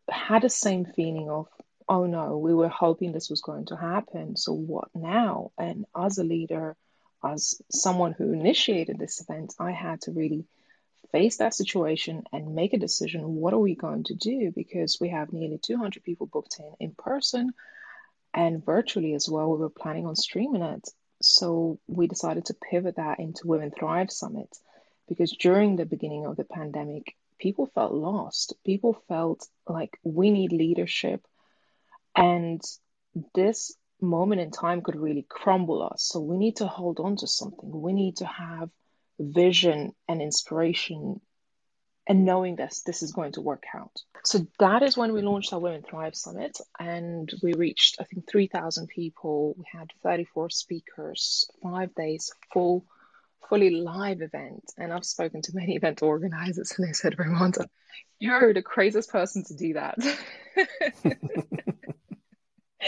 had 0.10 0.44
the 0.44 0.50
same 0.50 0.86
feeling 0.86 1.30
of 1.30 1.48
oh 1.88 2.06
no, 2.06 2.38
we 2.38 2.54
were 2.54 2.70
hoping 2.70 3.12
this 3.12 3.30
was 3.30 3.42
going 3.42 3.68
to 3.68 3.76
happen. 3.76 4.36
So 4.38 4.54
what 4.54 4.90
now? 4.96 5.52
And 5.58 5.86
as 5.96 6.18
a 6.18 6.24
leader, 6.24 6.76
as 7.24 7.62
someone 7.72 8.14
who 8.14 8.34
initiated 8.34 8.98
this 8.98 9.22
event, 9.22 9.54
I 9.60 9.72
had 9.72 10.02
to 10.02 10.12
really 10.12 10.46
face 11.12 11.38
that 11.38 11.54
situation 11.54 12.24
and 12.34 12.56
make 12.56 12.74
a 12.74 12.80
decision. 12.80 13.36
What 13.36 13.54
are 13.54 13.60
we 13.60 13.76
going 13.76 14.04
to 14.06 14.16
do? 14.16 14.52
Because 14.56 14.98
we 15.00 15.10
have 15.10 15.32
nearly 15.32 15.60
200 15.60 16.04
people 16.04 16.28
booked 16.28 16.60
in 16.60 16.74
in 16.80 16.96
person 16.96 17.54
and 18.34 18.66
virtually 18.66 19.14
as 19.14 19.30
well. 19.30 19.52
We 19.52 19.58
were 19.58 19.70
planning 19.70 20.06
on 20.06 20.16
streaming 20.16 20.62
it. 20.62 20.88
So 21.22 21.80
we 21.88 22.08
decided 22.08 22.46
to 22.46 22.56
pivot 22.70 22.98
that 22.98 23.20
into 23.20 23.48
Women 23.48 23.72
Thrive 23.72 24.12
Summit 24.12 24.50
because 25.08 25.32
during 25.32 25.76
the 25.76 25.86
beginning 25.86 26.26
of 26.26 26.36
the 26.36 26.44
pandemic, 26.44 27.16
people 27.40 27.68
felt 27.68 27.94
lost. 27.94 28.54
People 28.66 29.02
felt 29.08 29.48
like 29.68 29.98
we 30.04 30.32
need 30.32 30.52
leadership 30.52 31.26
and 32.16 32.62
this 33.34 33.76
moment 34.02 34.42
in 34.42 34.52
time 34.52 34.82
could 34.82 34.96
really 34.96 35.26
crumble 35.28 35.84
us. 35.84 36.04
So 36.04 36.20
we 36.20 36.38
need 36.38 36.58
to 36.58 36.68
hold 36.68 37.00
on 37.00 37.18
to 37.18 37.28
something. 37.28 37.70
We 37.72 37.94
need 37.94 38.18
to 38.18 38.26
have 38.26 38.70
vision 39.20 39.94
and 40.08 40.22
inspiration 40.22 41.22
and 42.08 42.26
knowing 42.26 42.56
this 42.56 42.84
this 42.86 43.02
is 43.02 43.14
going 43.14 43.32
to 43.32 43.42
work 43.42 43.64
out. 43.74 43.92
So 44.24 44.46
that 44.60 44.84
is 44.84 44.98
when 44.98 45.14
we 45.14 45.22
launched 45.22 45.54
our 45.54 45.60
Women 45.60 45.82
Thrive 45.82 46.16
Summit 46.16 46.58
and 46.80 47.32
we 47.42 47.54
reached 47.54 47.98
I 48.00 48.04
think 48.04 48.30
3000 48.30 48.88
people. 48.88 49.56
We 49.58 49.66
had 49.72 49.92
34 50.04 50.50
speakers, 50.52 51.50
5 51.64 51.96
days 51.96 52.32
full 52.54 52.86
fully 53.50 53.70
live 53.70 54.22
event. 54.22 54.64
And 54.78 54.92
I've 54.92 55.06
spoken 55.06 55.42
to 55.44 55.52
many 55.56 55.76
event 55.76 56.02
organizers 56.02 56.74
and 56.78 56.88
they 56.88 56.94
said, 56.94 57.18
Raimonda, 57.18 57.66
you're 58.20 58.54
the 58.54 58.62
craziest 58.62 59.10
person 59.10 59.44
to 59.46 59.56
do 59.56 59.74
that. 59.74 59.98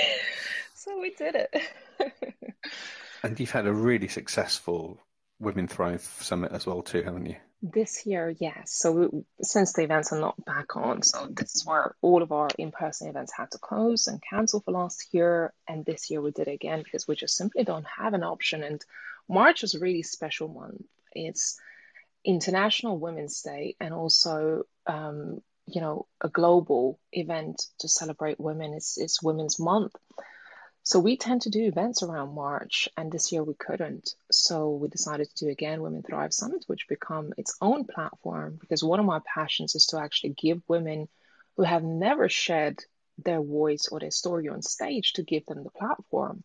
so 0.75 0.99
we 0.99 1.11
did 1.11 1.35
it. 1.35 1.55
and 3.23 3.39
you've 3.39 3.51
had 3.51 3.67
a 3.67 3.73
really 3.73 4.07
successful 4.07 4.99
Women 5.39 5.67
Thrive 5.67 6.01
Summit 6.01 6.51
as 6.51 6.65
well, 6.65 6.81
too, 6.81 7.03
haven't 7.03 7.27
you? 7.27 7.35
This 7.61 8.05
year, 8.05 8.33
yes. 8.39 8.71
So 8.71 8.91
we, 8.91 9.25
since 9.41 9.73
the 9.73 9.83
events 9.83 10.11
are 10.11 10.19
not 10.19 10.43
back 10.45 10.75
on, 10.75 11.01
so 11.01 11.27
this 11.29 11.55
is 11.55 11.65
where 11.65 11.95
all 12.01 12.21
of 12.21 12.31
our 12.31 12.49
in-person 12.57 13.07
events 13.07 13.33
had 13.35 13.51
to 13.51 13.57
close 13.57 14.07
and 14.07 14.21
cancel 14.21 14.61
for 14.61 14.71
last 14.71 15.07
year, 15.11 15.53
and 15.67 15.83
this 15.83 16.09
year 16.09 16.21
we 16.21 16.31
did 16.31 16.47
it 16.47 16.53
again 16.53 16.83
because 16.83 17.07
we 17.07 17.15
just 17.15 17.35
simply 17.35 17.63
don't 17.63 17.87
have 17.97 18.13
an 18.13 18.23
option. 18.23 18.63
And 18.63 18.83
March 19.27 19.63
is 19.63 19.73
a 19.73 19.79
really 19.79 20.03
special 20.03 20.47
month. 20.47 20.83
It's 21.13 21.59
International 22.23 22.99
Women's 22.99 23.41
Day, 23.41 23.75
and 23.79 23.93
also 23.93 24.63
um, 24.85 25.41
you 25.67 25.81
know 25.81 26.07
a 26.21 26.29
global 26.29 26.99
event 27.11 27.65
to 27.79 27.87
celebrate 27.87 28.39
women. 28.39 28.73
It's 28.73 28.97
it's 28.97 29.21
Women's 29.21 29.59
Month. 29.59 29.95
So 30.83 30.99
we 30.99 31.17
tend 31.17 31.41
to 31.41 31.49
do 31.49 31.65
events 31.65 32.01
around 32.01 32.33
March, 32.33 32.87
and 32.95 33.11
this 33.11 33.33
year 33.33 33.43
we 33.43 33.53
couldn't. 33.53 34.15
So 34.31 34.71
we 34.71 34.87
decided 34.87 35.29
to 35.29 35.45
do 35.45 35.51
again 35.51 35.81
Women 35.81 36.01
Thrive 36.01 36.33
Summit, 36.33 36.63
which 36.67 36.87
become 36.87 37.33
its 37.37 37.57
own 37.61 37.83
platform 37.83 38.57
because 38.59 38.83
one 38.83 39.01
of 39.01 39.05
my 39.05 39.19
passions 39.25 39.75
is 39.75 39.87
to 39.87 39.99
actually 39.99 40.29
give 40.29 40.61
women 40.69 41.09
who 41.57 41.63
have 41.63 41.83
never 41.83 42.29
shared 42.29 42.79
their 43.17 43.41
voice 43.41 43.89
or 43.91 43.99
their 43.99 44.11
story 44.11 44.47
on 44.47 44.61
stage 44.61 45.13
to 45.13 45.23
give 45.23 45.45
them 45.45 45.63
the 45.63 45.71
platform. 45.71 46.43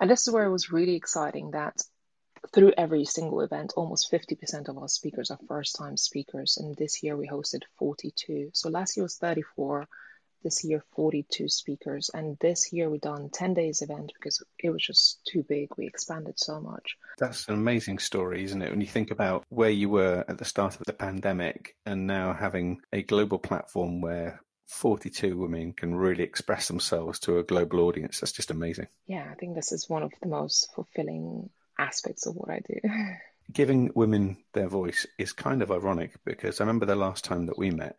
And 0.00 0.10
this 0.10 0.26
is 0.26 0.32
where 0.32 0.44
it 0.44 0.52
was 0.52 0.70
really 0.70 0.94
exciting 0.94 1.52
that 1.52 1.82
through 2.52 2.72
every 2.76 3.04
single 3.04 3.40
event, 3.40 3.74
almost 3.76 4.10
50% 4.10 4.68
of 4.68 4.78
our 4.78 4.88
speakers 4.88 5.30
are 5.30 5.38
first 5.48 5.76
time 5.76 5.96
speakers. 5.96 6.56
And 6.58 6.76
this 6.76 7.02
year 7.02 7.16
we 7.16 7.28
hosted 7.28 7.62
42. 7.78 8.50
So 8.52 8.68
last 8.68 8.96
year 8.96 9.04
was 9.04 9.16
34, 9.16 9.88
this 10.42 10.62
year 10.64 10.84
42 10.94 11.48
speakers. 11.48 12.10
And 12.12 12.36
this 12.40 12.72
year 12.72 12.90
we've 12.90 13.00
done 13.00 13.30
10 13.30 13.54
days 13.54 13.82
event 13.82 14.12
because 14.14 14.42
it 14.58 14.70
was 14.70 14.82
just 14.82 15.24
too 15.26 15.44
big. 15.48 15.68
We 15.76 15.86
expanded 15.86 16.38
so 16.38 16.60
much. 16.60 16.96
That's 17.18 17.48
an 17.48 17.54
amazing 17.54 17.98
story, 17.98 18.44
isn't 18.44 18.62
it? 18.62 18.70
When 18.70 18.80
you 18.80 18.86
think 18.86 19.10
about 19.10 19.44
where 19.48 19.70
you 19.70 19.88
were 19.88 20.24
at 20.28 20.38
the 20.38 20.44
start 20.44 20.76
of 20.76 20.82
the 20.86 20.92
pandemic 20.92 21.76
and 21.86 22.06
now 22.06 22.32
having 22.32 22.80
a 22.92 23.02
global 23.02 23.38
platform 23.38 24.00
where 24.00 24.40
42 24.66 25.36
women 25.36 25.72
can 25.72 25.94
really 25.94 26.22
express 26.22 26.68
themselves 26.68 27.18
to 27.20 27.38
a 27.38 27.42
global 27.42 27.80
audience. 27.80 28.20
That's 28.20 28.32
just 28.32 28.50
amazing. 28.50 28.88
Yeah, 29.06 29.26
I 29.30 29.34
think 29.34 29.54
this 29.54 29.72
is 29.72 29.88
one 29.88 30.02
of 30.02 30.12
the 30.22 30.28
most 30.28 30.70
fulfilling 30.74 31.50
aspects 31.78 32.26
of 32.26 32.34
what 32.34 32.50
I 32.50 32.60
do. 32.60 32.80
Giving 33.52 33.90
women 33.94 34.38
their 34.54 34.68
voice 34.68 35.06
is 35.18 35.32
kind 35.32 35.62
of 35.62 35.70
ironic 35.70 36.12
because 36.24 36.60
I 36.60 36.64
remember 36.64 36.86
the 36.86 36.96
last 36.96 37.24
time 37.24 37.46
that 37.46 37.58
we 37.58 37.70
met, 37.70 37.96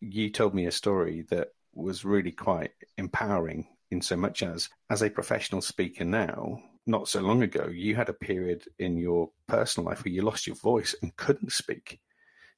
you 0.00 0.30
told 0.30 0.54
me 0.54 0.66
a 0.66 0.72
story 0.72 1.24
that 1.30 1.48
was 1.74 2.04
really 2.04 2.32
quite 2.32 2.72
empowering 2.98 3.66
in 3.90 4.02
so 4.02 4.16
much 4.16 4.42
as, 4.42 4.68
as 4.90 5.02
a 5.02 5.10
professional 5.10 5.60
speaker 5.60 6.04
now, 6.04 6.62
not 6.86 7.08
so 7.08 7.20
long 7.20 7.42
ago, 7.42 7.68
you 7.68 7.94
had 7.94 8.08
a 8.08 8.14
period 8.14 8.64
in 8.78 8.96
your 8.96 9.30
personal 9.46 9.88
life 9.88 10.04
where 10.04 10.12
you 10.12 10.22
lost 10.22 10.46
your 10.46 10.56
voice 10.56 10.94
and 11.00 11.16
couldn't 11.16 11.52
speak. 11.52 12.00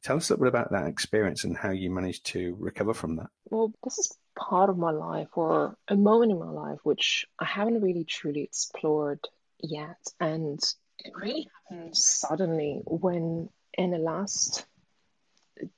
Tell 0.03 0.17
us 0.17 0.29
a 0.29 0.35
little 0.35 0.45
bit 0.45 0.49
about 0.49 0.73
that 0.73 0.87
experience 0.87 1.45
and 1.45 1.57
how 1.57 1.71
you 1.71 1.91
managed 1.91 2.27
to 2.27 2.57
recover 2.59 2.95
from 2.95 3.17
that. 3.17 3.29
Well, 3.51 3.73
this 3.83 3.99
is 3.99 4.17
part 4.37 4.71
of 4.71 4.79
my 4.79 4.91
life 4.91 5.29
or 5.35 5.77
a 5.89 5.97
moment 5.97 6.33
in 6.33 6.39
my 6.39 6.51
life 6.51 6.79
which 6.83 7.27
I 7.39 7.45
haven't 7.45 7.81
really 7.81 8.05
truly 8.05 8.43
explored 8.43 9.21
yet. 9.69 9.99
And 10.21 10.61
it 10.99 11.13
really 11.15 11.49
happened 11.71 11.97
suddenly 11.97 12.83
when, 12.85 13.49
in 13.77 13.91
the 13.91 13.99
last 13.99 14.67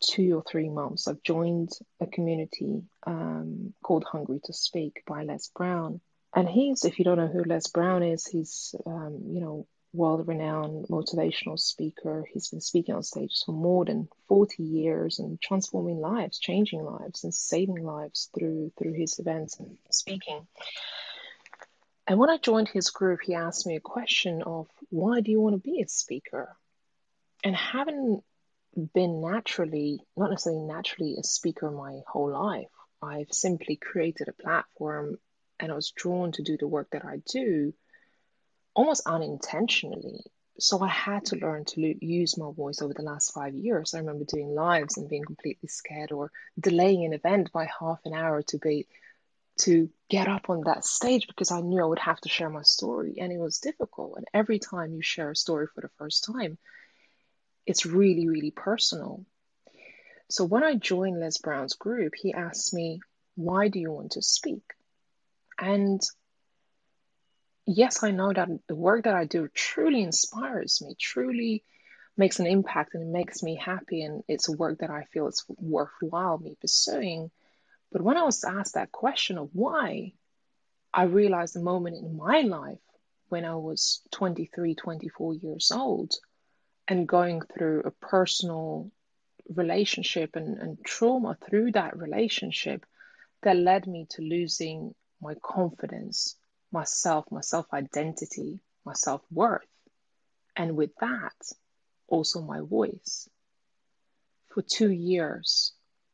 two 0.01 0.37
or 0.37 0.45
three 0.51 0.69
months, 0.69 1.09
I've 1.09 1.23
joined 1.23 1.71
a 2.01 2.07
community 2.07 2.83
um, 3.07 3.75
called 3.83 4.05
Hungry 4.05 4.41
to 4.45 4.53
Speak 4.53 5.03
by 5.07 5.25
Les 5.25 5.51
Brown. 5.55 6.01
And 6.35 6.49
he's, 6.49 6.85
if 6.85 6.99
you 6.99 7.05
don't 7.05 7.19
know 7.19 7.29
who 7.29 7.45
Les 7.45 7.69
Brown 7.69 8.03
is, 8.03 8.27
he's, 8.27 8.75
um, 8.87 9.23
you 9.31 9.41
know, 9.41 9.67
world 9.93 10.29
renowned 10.29 10.87
motivational 10.89 11.59
speaker. 11.59 12.25
He's 12.31 12.49
been 12.49 12.61
speaking 12.61 12.95
on 12.95 13.03
stages 13.03 13.43
for 13.45 13.53
more 13.53 13.85
than 13.85 14.09
40 14.29 14.63
years 14.63 15.19
and 15.19 15.41
transforming 15.41 15.99
lives, 15.99 16.39
changing 16.39 16.85
lives, 16.85 17.25
and 17.25 17.35
saving 17.35 17.83
lives 17.83 18.29
through 18.37 18.73
through 18.79 18.93
his 18.93 19.19
events 19.19 19.59
and 19.59 19.79
speaking. 19.91 20.47
And 22.07 22.19
when 22.19 22.31
I 22.31 22.39
joined 22.39 22.69
his 22.69 22.91
group, 22.91 23.21
he 23.23 23.35
asked 23.35 23.67
me 23.67 23.77
a 23.77 23.81
question 23.81 24.43
of 24.43 24.69
why 24.91 25.21
do 25.21 25.31
you 25.31 25.41
want 25.41 25.55
to 25.55 25.71
be 25.71 25.83
a 25.83 25.89
speaker? 25.89 26.57
And 27.43 27.55
having 27.55 28.23
been 28.95 29.21
naturally, 29.21 30.01
not 30.17 30.31
necessarily 30.31 30.63
naturally, 30.63 31.17
a 31.19 31.25
speaker 31.25 31.71
my 31.71 32.01
whole 32.07 32.31
life, 32.31 32.71
I've 33.03 33.33
simply 33.33 33.77
created 33.77 34.29
a 34.29 34.43
platform 34.43 35.19
and 35.59 35.73
I 35.73 35.75
was 35.75 35.91
drawn 35.91 36.33
to 36.33 36.43
do 36.43 36.57
the 36.57 36.69
work 36.69 36.91
that 36.93 37.05
I 37.05 37.23
do 37.31 37.73
almost 38.75 39.07
unintentionally. 39.07 40.21
So 40.59 40.81
I 40.81 40.89
had 40.89 41.27
to 41.27 41.37
learn 41.37 41.65
to 41.67 41.81
use 42.05 42.39
my 42.39 42.51
voice 42.53 42.81
over 42.83 42.95
the 42.95 43.03
last 43.03 43.33
five 43.33 43.55
years. 43.55 43.95
I 43.95 43.99
remember 43.99 44.25
doing 44.25 44.55
lives 44.55 44.97
and 44.97 45.09
being 45.09 45.25
completely 45.25 45.69
scared 45.69 46.13
or 46.13 46.31
delaying 46.59 47.05
an 47.05 47.13
event 47.13 47.53
by 47.53 47.69
half 47.81 48.01
an 48.05 48.15
hour 48.15 48.43
to 48.43 48.59
be 48.59 48.87
to 49.59 49.89
get 50.09 50.29
up 50.29 50.51
on 50.51 50.63
that 50.65 50.85
stage 50.85 51.27
because 51.27 51.51
I 51.51 51.61
knew 51.61 51.83
I 51.83 51.87
would 51.87 51.99
have 51.99 52.21
to 52.21 52.29
share 52.29 52.51
my 52.51 52.63
story 52.63 53.17
and 53.19 53.33
it 53.33 53.39
was 53.39 53.59
difficult. 53.59 54.15
And 54.17 54.27
every 54.35 54.59
time 54.59 54.93
you 54.93 55.03
share 55.03 55.31
a 55.31 55.37
story 55.37 55.67
for 55.75 55.81
the 55.81 55.91
first 55.99 56.25
time, 56.25 56.59
it's 57.67 57.87
really, 57.87 58.29
really 58.29 58.51
personal. 58.53 59.25
So 60.29 60.45
when 60.45 60.65
I 60.65 60.75
joined 60.75 61.21
Les 61.21 61.39
Brown's 61.39 61.75
group, 61.75 62.15
he 62.17 62.35
asked 62.35 62.75
me, 62.75 63.01
Why 63.35 63.69
do 63.69 63.79
you 63.79 63.93
want 63.93 64.13
to 64.13 64.23
speak? 64.23 64.63
And 65.59 66.01
yes, 67.67 68.03
I 68.03 68.11
know 68.11 68.33
that 68.33 68.49
the 68.69 68.77
work 68.77 69.05
that 69.05 69.15
I 69.15 69.25
do 69.25 69.49
truly 69.53 70.03
inspires 70.03 70.83
me, 70.83 70.97
truly 70.99 71.65
makes 72.17 72.41
an 72.41 72.47
impact 72.47 72.95
and 72.95 73.03
it 73.03 73.13
makes 73.13 73.43
me 73.43 73.57
happy 73.57 74.03
and 74.03 74.23
it's 74.29 74.49
a 74.49 74.57
work 74.57 74.79
that 74.79 74.91
I 74.91 75.05
feel 75.13 75.29
it's 75.29 75.45
worthwhile 75.49 76.39
me 76.39 76.57
pursuing. 76.61 77.31
But 77.93 78.03
when 78.03 78.17
I 78.17 78.25
was 78.25 78.45
asked 78.45 78.75
that 78.75 78.93
question 78.93 79.39
of 79.39 79.51
why, 79.53 80.13
I 80.93 81.05
realized 81.05 81.55
the 81.55 81.61
moment 81.61 81.97
in 81.97 82.17
my 82.17 82.41
life 82.41 82.81
when 83.29 83.45
I 83.45 83.57
was 83.57 84.03
23, 84.13 84.75
24 84.75 85.35
years 85.35 85.71
old 85.73 86.15
and 86.89 87.09
going 87.09 87.41
through 87.41 87.83
a 87.85 87.91
personal 87.91 88.91
relationship 89.49 90.37
and, 90.37 90.59
and 90.59 90.85
trauma 90.85 91.37
through 91.49 91.73
that 91.73 91.97
relationship 91.97 92.85
that 93.43 93.57
led 93.57 93.87
me 93.87 94.07
to 94.11 94.23
losing 94.23 94.95
my 95.21 95.35
confidence, 95.43 96.37
myself, 96.73 97.27
my 97.31 97.41
self 97.41 97.67
identity, 97.73 98.61
my 98.85 98.93
self 98.95 99.23
worth. 99.31 99.67
And 100.57 100.77
with 100.77 100.91
that, 101.01 101.35
also 102.09 102.41
my 102.41 102.61
voice. 102.61 103.29
For 104.49 104.63
two 104.63 104.91
years, 104.91 105.73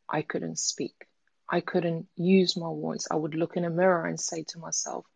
I 0.09 0.23
couldn't 0.23 0.59
speak. 0.59 1.07
I 1.49 1.61
couldn't 1.61 2.06
use 2.16 2.56
my 2.56 2.68
voice. 2.68 3.06
I 3.11 3.16
would 3.16 3.34
look 3.34 3.56
in 3.56 3.64
a 3.64 3.70
mirror 3.70 4.06
and 4.06 4.18
say 4.18 4.44
to 4.49 4.58
myself, 4.58 5.06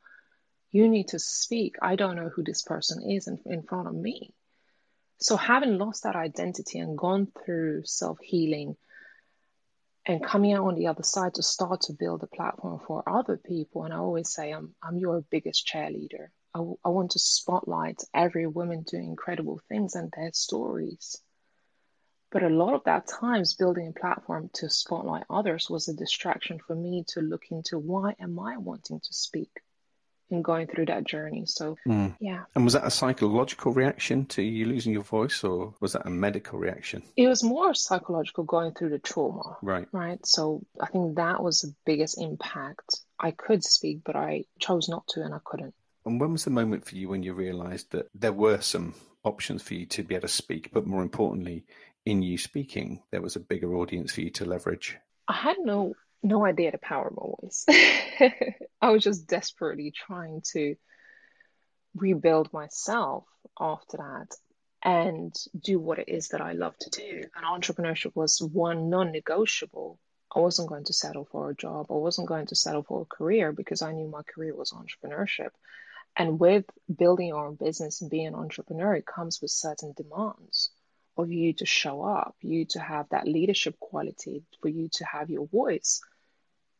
You 0.71 0.88
need 0.88 1.09
to 1.09 1.18
speak. 1.18 1.76
I 1.80 1.97
don't 1.97 2.16
know 2.16 2.28
who 2.28 2.42
this 2.42 2.62
person 2.62 3.11
is 3.11 3.26
in, 3.28 3.38
in 3.47 3.62
front 3.62 3.88
of 3.88 3.95
me. 3.95 4.35
So, 5.18 5.37
having 5.37 5.78
lost 5.78 6.02
that 6.02 6.16
identity 6.16 6.78
and 6.78 6.99
gone 6.99 7.28
through 7.45 7.85
self 7.85 8.18
healing 8.21 8.76
and 10.04 10.23
coming 10.23 10.52
out 10.52 10.66
on 10.66 10.75
the 10.75 10.88
other 10.88 11.02
side 11.02 11.35
to 11.35 11.42
start 11.42 11.83
to 11.83 11.95
build 11.95 12.23
a 12.23 12.26
platform 12.26 12.80
for 12.87 13.02
other 13.09 13.37
people, 13.37 13.85
and 13.85 13.95
I 13.95 13.97
always 13.97 14.33
say, 14.33 14.52
I'm, 14.52 14.75
I'm 14.83 14.99
your 14.99 15.25
biggest 15.30 15.66
cheerleader. 15.66 16.28
I, 16.54 16.61
I 16.85 16.90
want 16.90 17.12
to 17.12 17.18
spotlight 17.18 18.02
every 18.14 18.47
woman 18.47 18.85
doing 18.88 19.09
incredible 19.09 19.61
things 19.68 19.95
and 19.95 20.12
their 20.14 20.30
stories. 20.33 21.16
But 22.37 22.43
a 22.43 22.50
lot 22.50 22.75
of 22.75 22.85
that 22.85 23.07
times 23.07 23.55
building 23.55 23.88
a 23.88 23.99
platform 23.99 24.50
to 24.57 24.69
spotlight 24.69 25.25
others 25.31 25.71
was 25.71 25.88
a 25.88 25.95
distraction 25.95 26.59
for 26.59 26.76
me 26.76 27.02
to 27.14 27.23
look 27.23 27.45
into 27.50 27.78
why 27.78 28.14
am 28.21 28.38
I 28.38 28.59
wanting 28.59 29.00
to 29.00 29.14
speak 29.14 29.49
and 30.31 30.45
going 30.45 30.66
through 30.66 30.85
that 30.85 31.05
journey. 31.05 31.45
So 31.47 31.78
mm. 31.88 32.14
yeah. 32.21 32.43
And 32.55 32.64
was 32.64 32.75
that 32.75 32.87
a 32.87 32.90
psychological 32.90 33.73
reaction 33.73 34.26
to 34.26 34.43
you 34.43 34.66
losing 34.66 34.93
your 34.93 35.02
voice 35.02 35.43
or 35.45 35.73
was 35.81 35.95
that 35.95 36.05
a 36.05 36.11
medical 36.11 36.59
reaction? 36.59 37.02
It 37.16 37.26
was 37.26 37.43
more 37.43 37.73
psychological 37.73 38.45
going 38.45 38.75
through 38.75 38.90
the 38.90 38.99
trauma. 38.99 39.57
Right. 39.62 39.88
Right. 39.90 40.19
So 40.26 40.61
I 40.78 40.88
think 40.88 41.16
that 41.16 41.43
was 41.43 41.62
the 41.62 41.75
biggest 41.87 42.21
impact. 42.21 43.00
I 43.19 43.31
could 43.31 43.64
speak, 43.64 44.00
but 44.05 44.14
I 44.14 44.45
chose 44.61 44.90
not 44.90 45.07
to 45.09 45.23
and 45.23 45.33
I 45.33 45.40
couldn't. 45.43 45.73
And 46.05 46.21
when 46.21 46.33
was 46.33 46.45
the 46.45 46.50
moment 46.50 46.85
for 46.85 46.97
you 46.97 47.09
when 47.09 47.23
you 47.23 47.33
realised 47.33 47.93
that 47.93 48.11
there 48.14 48.35
were 48.35 48.61
some 48.61 48.93
options 49.26 49.62
for 49.62 49.75
you 49.75 49.85
to 49.87 50.02
be 50.02 50.14
able 50.14 50.28
to 50.28 50.33
speak, 50.33 50.71
but 50.73 50.87
more 50.87 51.02
importantly, 51.02 51.64
in 52.07 52.23
you 52.23 52.39
speaking, 52.39 53.03
there 53.11 53.21
was 53.21 53.37
a 53.37 53.41
bigger 53.41 53.75
audience 53.75 54.13
for 54.13 54.21
you 54.21 54.31
to 54.31 54.47
leverage? 54.47 54.97
I 55.29 55.35
had 55.35 55.57
no 55.59 55.95
no 56.23 56.45
idea 56.45 56.73
the 56.73 56.79
power 56.79 57.09
of 57.09 57.17
my 57.17 57.23
voice. 57.43 57.67
I 58.81 58.91
was 58.91 59.03
just 59.03 59.29
desperately 59.29 59.93
trying 59.93 60.43
to 60.53 60.77
rebuild 61.95 62.53
myself 62.53 63.25
after 63.61 63.99
that 63.99 64.35
and 64.83 65.35
do 65.59 65.79
what 65.79 65.99
it 65.99 66.09
is 66.09 66.29
that 66.29 66.41
I 66.41 66.53
love 66.53 66.77
to 66.79 66.91
do. 66.91 67.25
And 67.35 67.45
entrepreneurship 67.45 68.13
was 68.15 68.41
one 68.41 68.89
non 68.89 69.13
negotiable. 69.13 69.99
I 70.35 70.41
wasn't 70.41 70.69
going 70.69 70.85
to 70.85 70.93
settle 70.93 71.27
for 71.31 71.51
a 71.51 71.55
job. 71.55 71.87
I 71.91 71.95
wasn't 71.95 72.29
going 72.29 72.47
to 72.47 72.57
settle 72.57 72.83
for 72.83 73.03
a 73.03 73.17
career 73.17 73.53
because 73.53 73.83
I 73.83 73.93
knew 73.93 74.09
my 74.09 74.23
career 74.23 74.55
was 74.55 74.73
entrepreneurship. 74.73 75.51
And 76.17 76.39
with 76.39 76.65
building 76.95 77.29
your 77.29 77.47
own 77.47 77.57
business 77.57 78.01
and 78.01 78.11
being 78.11 78.29
an 78.29 78.35
entrepreneur, 78.35 78.95
it 78.95 79.07
comes 79.07 79.41
with 79.41 79.51
certain 79.51 79.93
demands 79.97 80.71
of 81.17 81.33
you 81.33 81.53
to 81.55 81.67
show 81.67 82.03
up, 82.03 82.37
you 82.43 82.67
to 82.71 82.81
have 82.81 83.09
that 83.11 83.27
leadership 83.27 83.79
quality, 83.79 84.45
for 84.61 84.69
you 84.69 84.89
to 84.95 85.05
have 85.05 85.31
your 85.31 85.47
voice. 85.47 86.01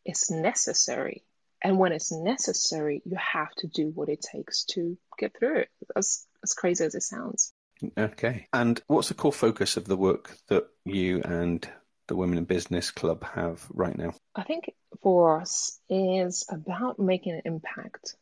It's 0.05 0.31
necessary. 0.31 1.25
And 1.63 1.79
when 1.79 1.93
it's 1.93 2.13
necessary, 2.13 3.03
you 3.05 3.17
have 3.17 3.53
to 3.57 3.67
do 3.67 3.89
what 3.89 4.09
it 4.09 4.21
takes 4.21 4.65
to 4.67 4.99
get 5.19 5.37
through 5.39 5.61
it, 5.61 5.69
as, 5.97 6.27
as 6.43 6.53
crazy 6.53 6.85
as 6.85 6.95
it 6.95 7.03
sounds. 7.03 7.53
Okay. 7.97 8.47
And 8.53 8.81
what's 8.87 9.09
the 9.09 9.15
core 9.15 9.33
focus 9.33 9.77
of 9.77 9.87
the 9.87 9.97
work 9.97 10.37
that 10.49 10.67
you 10.85 11.23
and 11.23 11.67
the 12.09 12.17
Women 12.17 12.39
in 12.39 12.45
Business 12.45 12.91
Club 12.91 13.25
have 13.35 13.67
right 13.71 13.97
now? 13.97 14.15
I 14.35 14.45
think 14.45 14.73
for 15.03 15.41
us 15.41 15.79
is 15.89 16.47
about 16.51 16.99
making 16.99 17.33
an 17.35 17.43
impact 17.45 18.17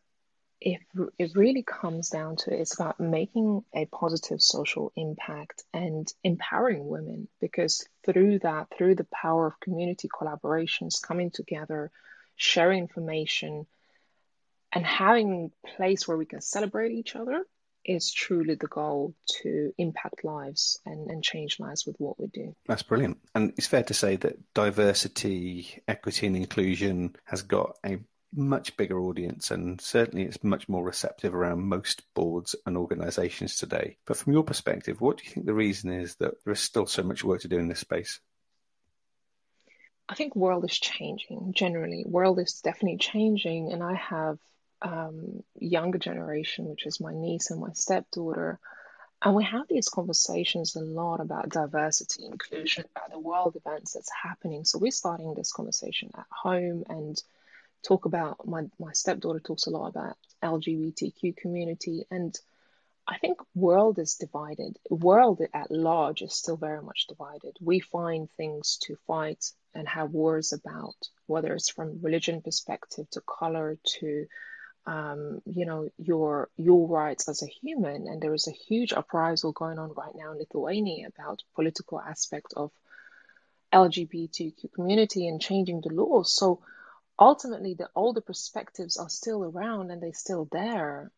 if 0.64 0.80
it 1.18 1.32
really 1.34 1.62
comes 1.62 2.08
down 2.08 2.36
to 2.36 2.50
it, 2.54 2.60
it's 2.60 2.74
about 2.74 2.98
making 2.98 3.62
a 3.74 3.84
positive 3.84 4.40
social 4.40 4.92
impact 4.96 5.62
and 5.74 6.10
empowering 6.24 6.88
women 6.88 7.28
because 7.38 7.86
through 8.06 8.38
that, 8.38 8.68
through 8.76 8.94
the 8.94 9.06
power 9.12 9.46
of 9.46 9.60
community 9.60 10.08
collaborations, 10.08 11.02
coming 11.02 11.30
together, 11.30 11.90
sharing 12.36 12.78
information, 12.78 13.66
and 14.72 14.86
having 14.86 15.50
a 15.52 15.76
place 15.76 16.08
where 16.08 16.16
we 16.16 16.24
can 16.24 16.40
celebrate 16.40 16.92
each 16.92 17.14
other 17.14 17.44
is 17.84 18.10
truly 18.10 18.54
the 18.54 18.66
goal 18.66 19.14
to 19.42 19.70
impact 19.76 20.24
lives 20.24 20.80
and, 20.86 21.10
and 21.10 21.22
change 21.22 21.60
lives 21.60 21.84
with 21.86 21.96
what 21.98 22.18
we 22.18 22.26
do. 22.28 22.56
That's 22.66 22.82
brilliant. 22.82 23.18
And 23.34 23.52
it's 23.58 23.66
fair 23.66 23.82
to 23.82 23.94
say 23.94 24.16
that 24.16 24.38
diversity, 24.54 25.82
equity, 25.86 26.26
and 26.26 26.36
inclusion 26.36 27.16
has 27.24 27.42
got 27.42 27.76
a 27.84 27.98
much 28.34 28.76
bigger 28.76 29.00
audience 29.00 29.50
and 29.50 29.80
certainly 29.80 30.24
it's 30.24 30.42
much 30.42 30.68
more 30.68 30.84
receptive 30.84 31.34
around 31.34 31.62
most 31.62 32.02
boards 32.14 32.54
and 32.66 32.76
organisations 32.76 33.56
today. 33.56 33.96
But 34.06 34.16
from 34.16 34.32
your 34.32 34.44
perspective, 34.44 35.00
what 35.00 35.18
do 35.18 35.24
you 35.24 35.30
think 35.30 35.46
the 35.46 35.54
reason 35.54 35.92
is 35.92 36.16
that 36.16 36.42
there 36.44 36.52
is 36.52 36.60
still 36.60 36.86
so 36.86 37.02
much 37.02 37.24
work 37.24 37.40
to 37.42 37.48
do 37.48 37.58
in 37.58 37.68
this 37.68 37.80
space? 37.80 38.20
I 40.08 40.14
think 40.14 40.36
world 40.36 40.64
is 40.64 40.78
changing 40.78 41.52
generally. 41.54 42.04
World 42.06 42.38
is 42.38 42.60
definitely 42.60 42.98
changing, 42.98 43.72
and 43.72 43.82
I 43.82 43.94
have 43.94 44.38
um, 44.82 45.42
younger 45.58 45.98
generation, 45.98 46.66
which 46.66 46.84
is 46.84 47.00
my 47.00 47.14
niece 47.14 47.50
and 47.50 47.58
my 47.58 47.72
stepdaughter, 47.72 48.58
and 49.22 49.34
we 49.34 49.44
have 49.44 49.66
these 49.68 49.88
conversations 49.88 50.76
a 50.76 50.80
lot 50.80 51.20
about 51.20 51.48
diversity, 51.48 52.26
inclusion, 52.26 52.84
about 52.94 53.10
the 53.10 53.18
world 53.18 53.56
events 53.56 53.94
that's 53.94 54.10
happening. 54.22 54.66
So 54.66 54.78
we're 54.78 54.90
starting 54.90 55.32
this 55.32 55.50
conversation 55.50 56.10
at 56.14 56.26
home 56.30 56.84
and 56.90 57.20
talk 57.84 58.04
about 58.06 58.46
my 58.46 58.62
my 58.78 58.92
stepdaughter 58.92 59.40
talks 59.40 59.66
a 59.66 59.70
lot 59.70 59.88
about 59.88 60.16
LGBTQ 60.42 61.36
community 61.36 62.06
and 62.10 62.34
I 63.06 63.18
think 63.18 63.38
world 63.54 63.98
is 63.98 64.14
divided. 64.14 64.78
World 64.88 65.42
at 65.52 65.70
large 65.70 66.22
is 66.22 66.34
still 66.34 66.56
very 66.56 66.82
much 66.82 67.06
divided. 67.06 67.54
We 67.60 67.80
find 67.80 68.30
things 68.30 68.78
to 68.84 68.96
fight 69.06 69.44
and 69.74 69.86
have 69.88 70.12
wars 70.12 70.52
about, 70.54 70.96
whether 71.26 71.52
it's 71.52 71.68
from 71.68 72.00
religion 72.00 72.40
perspective 72.40 73.08
to 73.10 73.20
color 73.20 73.78
to 74.00 74.26
um, 74.86 75.40
you 75.46 75.66
know 75.66 75.90
your 75.98 76.48
your 76.56 76.88
rights 76.88 77.28
as 77.28 77.42
a 77.42 77.46
human. 77.46 78.06
And 78.08 78.22
there 78.22 78.34
is 78.34 78.48
a 78.48 78.58
huge 78.68 78.94
uprisal 78.94 79.52
going 79.52 79.78
on 79.78 79.92
right 79.92 80.14
now 80.14 80.32
in 80.32 80.38
Lithuania 80.38 81.08
about 81.08 81.42
political 81.54 82.00
aspect 82.00 82.54
of 82.56 82.70
LGBTQ 83.70 84.72
community 84.72 85.28
and 85.28 85.42
changing 85.42 85.82
the 85.82 85.92
laws. 85.92 86.32
So 86.32 86.60
ultimately 87.18 87.74
the 87.74 87.88
older 87.94 88.20
perspectives 88.20 88.96
are 88.96 89.08
still 89.08 89.44
around 89.44 89.90
and 89.90 90.02
they're 90.02 90.14
still 90.14 90.48
there. 90.50 91.10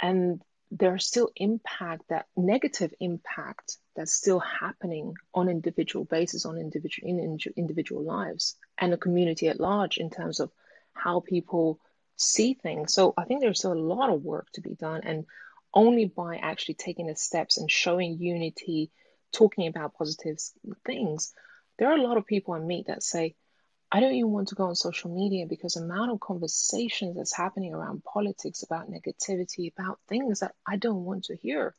And 0.00 0.42
there's 0.70 1.06
still 1.06 1.30
impact 1.36 2.04
that 2.08 2.26
negative 2.36 2.94
impact 2.98 3.76
that's 3.94 4.14
still 4.14 4.40
happening 4.40 5.14
on 5.34 5.48
individual 5.48 6.04
basis 6.04 6.46
on 6.46 6.56
individual 6.56 7.08
in 7.08 7.38
individual 7.56 8.02
lives 8.02 8.56
and 8.78 8.90
the 8.92 8.96
community 8.96 9.48
at 9.48 9.60
large 9.60 9.98
in 9.98 10.08
terms 10.08 10.40
of 10.40 10.50
how 10.94 11.20
people 11.20 11.78
see 12.16 12.54
things. 12.54 12.94
So 12.94 13.12
i 13.18 13.24
think 13.24 13.40
there's 13.40 13.58
still 13.58 13.74
a 13.74 13.88
lot 13.94 14.10
of 14.10 14.24
work 14.24 14.50
to 14.52 14.62
be 14.62 14.74
done 14.74 15.02
and 15.04 15.26
only 15.74 16.06
by 16.06 16.36
actually 16.36 16.74
taking 16.74 17.06
the 17.06 17.16
steps 17.16 17.58
and 17.58 17.70
showing 17.70 18.18
unity 18.18 18.90
talking 19.32 19.66
about 19.66 19.94
positive 19.94 20.38
things 20.84 21.32
there 21.78 21.90
are 21.90 21.96
a 21.96 22.02
lot 22.02 22.18
of 22.18 22.26
people 22.26 22.54
i 22.54 22.58
meet 22.58 22.86
that 22.86 23.02
say 23.02 23.34
I 23.94 24.00
don't 24.00 24.14
even 24.14 24.30
want 24.30 24.48
to 24.48 24.54
go 24.54 24.64
on 24.64 24.74
social 24.74 25.14
media 25.14 25.44
because 25.46 25.74
the 25.74 25.82
amount 25.82 26.12
of 26.12 26.20
conversations 26.20 27.14
that's 27.14 27.36
happening 27.36 27.74
around 27.74 28.02
politics, 28.02 28.62
about 28.62 28.90
negativity, 28.90 29.70
about 29.70 29.98
things 30.08 30.40
that 30.40 30.54
I 30.66 30.76
don't 30.76 31.04
want 31.04 31.24
to 31.24 31.36
hear. 31.36 31.74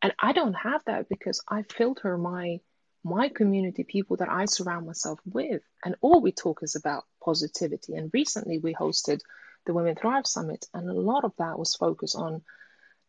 And 0.00 0.14
I 0.18 0.32
don't 0.32 0.54
have 0.54 0.82
that 0.86 1.10
because 1.10 1.42
I 1.46 1.62
filter 1.62 2.16
my 2.16 2.60
my 3.04 3.28
community, 3.28 3.84
people 3.84 4.16
that 4.18 4.30
I 4.30 4.46
surround 4.46 4.86
myself 4.86 5.20
with. 5.24 5.62
And 5.84 5.96
all 6.00 6.20
we 6.20 6.32
talk 6.32 6.62
is 6.62 6.76
about 6.76 7.04
positivity. 7.22 7.94
And 7.94 8.10
recently 8.12 8.58
we 8.58 8.74
hosted 8.74 9.20
the 9.66 9.74
Women 9.74 9.96
Thrive 9.96 10.26
Summit, 10.26 10.66
and 10.72 10.88
a 10.88 10.94
lot 10.94 11.24
of 11.24 11.32
that 11.38 11.58
was 11.58 11.74
focused 11.74 12.16
on 12.16 12.42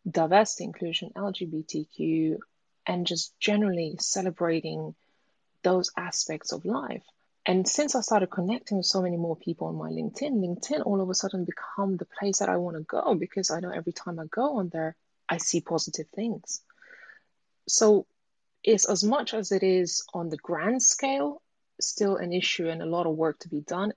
diversity, 0.10 0.66
inclusion, 0.66 1.12
LGBTQ, 1.16 2.38
and 2.86 3.08
just 3.08 3.38
generally 3.40 3.96
celebrating 4.00 4.94
those 5.64 5.92
aspects 5.98 6.52
of 6.52 6.66
life. 6.66 7.04
And 7.46 7.68
since 7.68 7.96
I 7.96 8.02
started 8.02 8.28
connecting 8.28 8.78
with 8.78 8.86
so 8.86 9.02
many 9.02 9.18
more 9.18 9.36
people 9.36 9.68
on 9.68 9.76
my 9.76 9.90
LinkedIn, 9.90 10.34
LinkedIn 10.34 10.86
all 10.86 11.02
of 11.02 11.10
a 11.10 11.16
sudden 11.16 11.44
become 11.44 11.98
the 11.98 12.06
place 12.06 12.38
that 12.40 12.50
I 12.50 12.58
want 12.58 12.78
to 12.78 12.84
go 12.84 13.16
because 13.16 13.50
I 13.50 13.60
know 13.60 13.72
every 13.72 13.94
time 13.94 14.20
I 14.20 14.26
go 14.26 14.58
on 14.60 14.70
there, 14.70 14.96
I 15.28 15.38
see 15.38 15.62
positive 15.62 16.08
things. 16.10 16.62
So 17.68 18.06
it's 18.64 18.86
as 18.86 19.04
much 19.04 19.34
as 19.34 19.52
it 19.52 19.64
is 19.64 20.06
on 20.14 20.30
the 20.30 20.38
grand 20.38 20.84
scale, 20.84 21.42
still 21.80 22.18
an 22.18 22.32
issue 22.32 22.70
and 22.70 22.82
a 22.82 22.86
lot 22.86 23.08
of 23.08 23.16
work 23.16 23.40
to 23.40 23.50
be 23.50 23.62
done. 23.62 23.94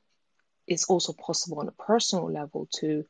It's 0.67 0.85
also 0.85 1.13
possible 1.13 1.61
on 1.61 1.69
a 1.69 1.73
personal 1.73 2.31
level 2.31 2.69
to 2.77 3.05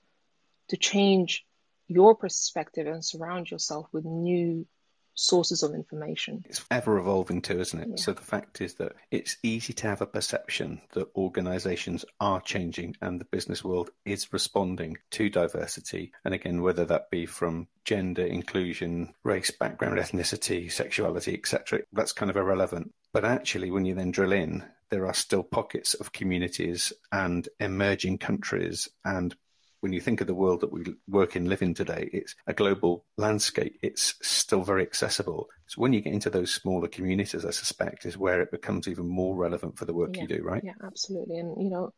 to 0.68 0.76
change 0.76 1.44
your 1.86 2.14
perspective 2.14 2.86
and 2.86 3.04
surround 3.04 3.50
yourself 3.50 3.86
with 3.92 4.04
new 4.04 4.66
sources 5.14 5.62
of 5.62 5.74
information. 5.74 6.44
It's 6.48 6.64
ever 6.70 6.98
evolving 6.98 7.42
too, 7.42 7.60
isn't 7.60 7.80
it? 7.80 7.88
Yeah. 7.90 7.96
So 7.96 8.12
the 8.12 8.22
fact 8.22 8.60
is 8.60 8.74
that 8.74 8.92
it's 9.10 9.36
easy 9.42 9.72
to 9.74 9.88
have 9.88 10.00
a 10.00 10.06
perception 10.06 10.80
that 10.92 11.08
organizations 11.16 12.04
are 12.20 12.40
changing 12.40 12.96
and 13.00 13.20
the 13.20 13.26
business 13.26 13.64
world 13.64 13.90
is 14.04 14.32
responding 14.32 14.96
to 15.12 15.30
diversity. 15.30 16.12
And 16.24 16.34
again, 16.34 16.62
whether 16.62 16.84
that 16.86 17.10
be 17.10 17.26
from 17.26 17.68
gender, 17.84 18.24
inclusion, 18.24 19.14
race, 19.22 19.50
background, 19.50 19.98
ethnicity, 19.98 20.70
sexuality, 20.70 21.34
etc., 21.34 21.80
that's 21.92 22.12
kind 22.12 22.30
of 22.30 22.36
irrelevant. 22.36 22.92
But 23.12 23.24
actually, 23.24 23.70
when 23.70 23.84
you 23.84 23.94
then 23.94 24.10
drill 24.10 24.32
in, 24.32 24.64
there 24.90 25.06
are 25.06 25.14
still 25.14 25.42
pockets 25.42 25.94
of 25.94 26.12
communities 26.12 26.92
and 27.10 27.48
emerging 27.60 28.18
countries 28.18 28.88
and 29.04 29.34
when 29.84 29.92
you 29.92 30.00
think 30.00 30.22
of 30.22 30.26
the 30.26 30.34
world 30.34 30.62
that 30.62 30.72
we 30.72 30.82
work 31.06 31.36
in, 31.36 31.44
live 31.44 31.60
in 31.60 31.74
today, 31.74 32.08
it's 32.10 32.34
a 32.46 32.54
global 32.54 33.04
landscape. 33.18 33.78
It's 33.82 34.14
still 34.22 34.62
very 34.62 34.80
accessible. 34.80 35.50
So 35.66 35.82
when 35.82 35.92
you 35.92 36.00
get 36.00 36.14
into 36.14 36.30
those 36.30 36.54
smaller 36.54 36.88
communities, 36.88 37.44
I 37.44 37.50
suspect 37.50 38.06
is 38.06 38.16
where 38.16 38.40
it 38.40 38.50
becomes 38.50 38.88
even 38.88 39.06
more 39.06 39.36
relevant 39.36 39.76
for 39.76 39.84
the 39.84 39.92
work 39.92 40.16
yeah. 40.16 40.22
you 40.22 40.28
do, 40.28 40.42
right? 40.42 40.62
Yeah, 40.64 40.72
absolutely. 40.82 41.36
And 41.36 41.62
you 41.62 41.68
know, 41.68 41.92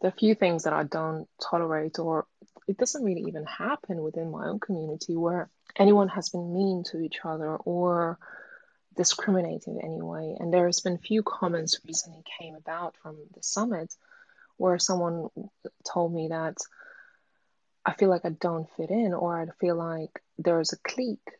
the 0.00 0.12
few 0.12 0.36
things 0.36 0.62
that 0.62 0.72
I 0.72 0.84
don't 0.84 1.26
tolerate, 1.42 1.98
or 1.98 2.24
it 2.68 2.78
doesn't 2.78 3.02
really 3.02 3.24
even 3.26 3.46
happen 3.46 4.00
within 4.00 4.30
my 4.30 4.46
own 4.46 4.60
community, 4.60 5.16
where 5.16 5.50
anyone 5.76 6.06
has 6.10 6.28
been 6.28 6.54
mean 6.54 6.84
to 6.92 7.00
each 7.00 7.18
other 7.24 7.56
or 7.56 8.16
discriminating 8.96 9.80
in 9.80 9.84
any 9.84 10.02
way. 10.02 10.36
And 10.38 10.54
there 10.54 10.66
has 10.66 10.78
been 10.78 10.98
few 10.98 11.24
comments 11.24 11.80
recently 11.84 12.22
came 12.38 12.54
about 12.54 12.94
from 13.02 13.16
the 13.34 13.42
summit 13.42 13.92
where 14.56 14.78
someone 14.78 15.30
told 15.84 16.14
me 16.14 16.28
that 16.28 16.58
I 17.88 17.94
feel 17.94 18.10
like 18.10 18.26
I 18.26 18.28
don't 18.28 18.68
fit 18.76 18.90
in 18.90 19.14
or 19.14 19.40
I 19.40 19.46
feel 19.60 19.74
like 19.74 20.20
there's 20.36 20.74
a 20.74 20.78
clique. 20.78 21.30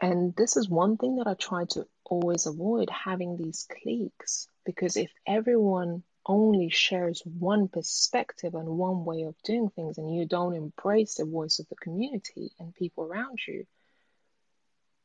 And 0.00 0.34
this 0.34 0.56
is 0.56 0.66
one 0.66 0.96
thing 0.96 1.16
that 1.16 1.26
I 1.26 1.34
try 1.34 1.66
to 1.72 1.86
always 2.02 2.46
avoid 2.46 2.88
having 2.88 3.36
these 3.36 3.68
cliques 3.70 4.48
because 4.64 4.96
if 4.96 5.10
everyone 5.26 6.02
only 6.24 6.70
shares 6.70 7.20
one 7.26 7.68
perspective 7.68 8.54
and 8.54 8.66
one 8.66 9.04
way 9.04 9.24
of 9.24 9.34
doing 9.44 9.68
things 9.68 9.98
and 9.98 10.14
you 10.14 10.24
don't 10.24 10.54
embrace 10.54 11.16
the 11.16 11.26
voice 11.26 11.58
of 11.58 11.68
the 11.68 11.76
community 11.76 12.52
and 12.58 12.74
people 12.74 13.04
around 13.04 13.38
you, 13.46 13.66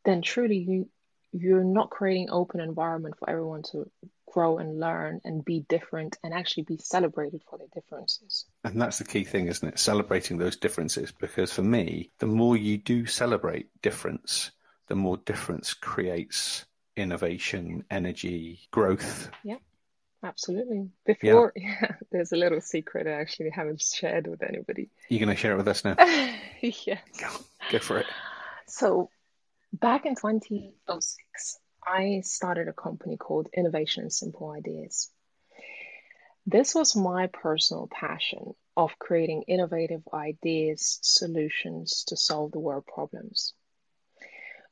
then 0.05 0.21
truly 0.21 0.57
you 0.57 0.89
you're 1.33 1.65
not 1.65 1.89
creating 1.89 2.29
open 2.29 2.61
environment 2.61 3.15
for 3.19 3.29
everyone 3.29 3.63
to 3.63 3.91
grow 4.33 4.57
and 4.57 4.79
learn 4.79 5.21
and 5.23 5.45
be 5.45 5.59
different 5.69 6.17
and 6.23 6.33
actually 6.33 6.63
be 6.63 6.77
celebrated 6.77 7.41
for 7.47 7.59
their 7.59 7.67
differences. 7.73 8.45
And 8.63 8.81
that's 8.81 8.97
the 8.97 9.03
key 9.03 9.23
thing, 9.23 9.47
isn't 9.47 9.67
it? 9.67 9.79
Celebrating 9.79 10.37
those 10.39 10.55
differences. 10.55 11.11
Because 11.11 11.53
for 11.53 11.61
me, 11.61 12.09
the 12.17 12.25
more 12.25 12.57
you 12.57 12.77
do 12.77 13.05
celebrate 13.05 13.69
difference, 13.81 14.51
the 14.87 14.95
more 14.95 15.17
difference 15.17 15.75
creates 15.75 16.65
innovation, 16.95 17.83
energy, 17.91 18.59
growth. 18.71 19.29
Yeah. 19.43 19.57
Absolutely. 20.23 20.89
Before, 21.05 21.51
yeah. 21.55 21.75
yeah. 21.81 21.91
there's 22.11 22.31
a 22.31 22.37
little 22.37 22.61
secret 22.61 23.07
I 23.07 23.11
actually 23.11 23.49
haven't 23.49 23.81
shared 23.81 24.25
with 24.25 24.41
anybody. 24.41 24.89
You're 25.09 25.19
going 25.19 25.35
to 25.35 25.39
share 25.39 25.53
it 25.53 25.57
with 25.57 25.67
us 25.67 25.83
now? 25.83 25.95
yeah. 26.61 26.99
Go, 27.19 27.27
go 27.71 27.79
for 27.79 27.97
it. 27.99 28.05
So, 28.67 29.09
back 29.73 30.05
in 30.05 30.15
2006, 30.15 31.59
I 31.85 32.21
started 32.21 32.67
a 32.67 32.73
company 32.73 33.17
called 33.17 33.49
Innovation 33.53 34.03
and 34.03 34.13
Simple 34.13 34.51
Ideas. 34.51 35.11
This 36.45 36.75
was 36.75 36.95
my 36.95 37.27
personal 37.27 37.87
passion 37.87 38.53
of 38.75 38.97
creating 38.99 39.43
innovative 39.43 40.01
ideas, 40.13 40.99
solutions 41.01 42.03
to 42.07 42.17
solve 42.17 42.51
the 42.51 42.59
world 42.59 42.85
problems. 42.85 43.53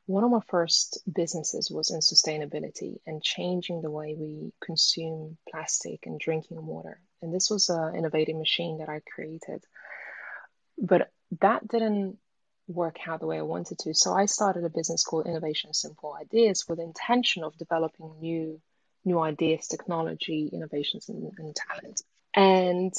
One 0.06 0.24
of 0.24 0.32
my 0.32 0.42
first 0.48 1.00
businesses 1.12 1.72
was 1.72 1.92
in 1.92 2.00
sustainability 2.00 3.00
and 3.06 3.24
changing 3.24 3.82
the 3.82 3.92
way 3.92 4.16
we 4.18 4.52
consume 4.60 5.38
plastic 5.50 6.06
and 6.06 6.20
drinking 6.20 6.66
water. 6.66 7.00
And 7.22 7.34
this 7.34 7.50
was 7.50 7.70
an 7.70 7.96
innovative 7.96 8.36
machine 8.36 8.80
that 8.80 8.90
I 8.90 9.00
created. 9.00 9.64
But 10.78 11.12
that 11.40 11.68
didn't 11.68 12.18
work 12.68 12.98
out 13.08 13.20
the 13.20 13.28
way 13.28 13.38
I 13.38 13.44
wanted 13.44 13.80
to. 13.80 13.94
So 13.94 14.14
I 14.14 14.26
started 14.26 14.64
a 14.64 14.70
business 14.70 15.04
called 15.04 15.28
Innovation 15.28 15.74
Simple 15.74 16.16
Ideas 16.20 16.66
with 16.68 16.80
intention 16.80 17.44
of 17.44 17.58
developing 17.58 18.20
new 18.20 18.62
new 19.04 19.20
ideas, 19.20 19.68
technology, 19.68 20.50
innovations, 20.54 21.10
and, 21.10 21.32
and 21.38 21.56
talent. 21.56 22.02
And 22.36 22.94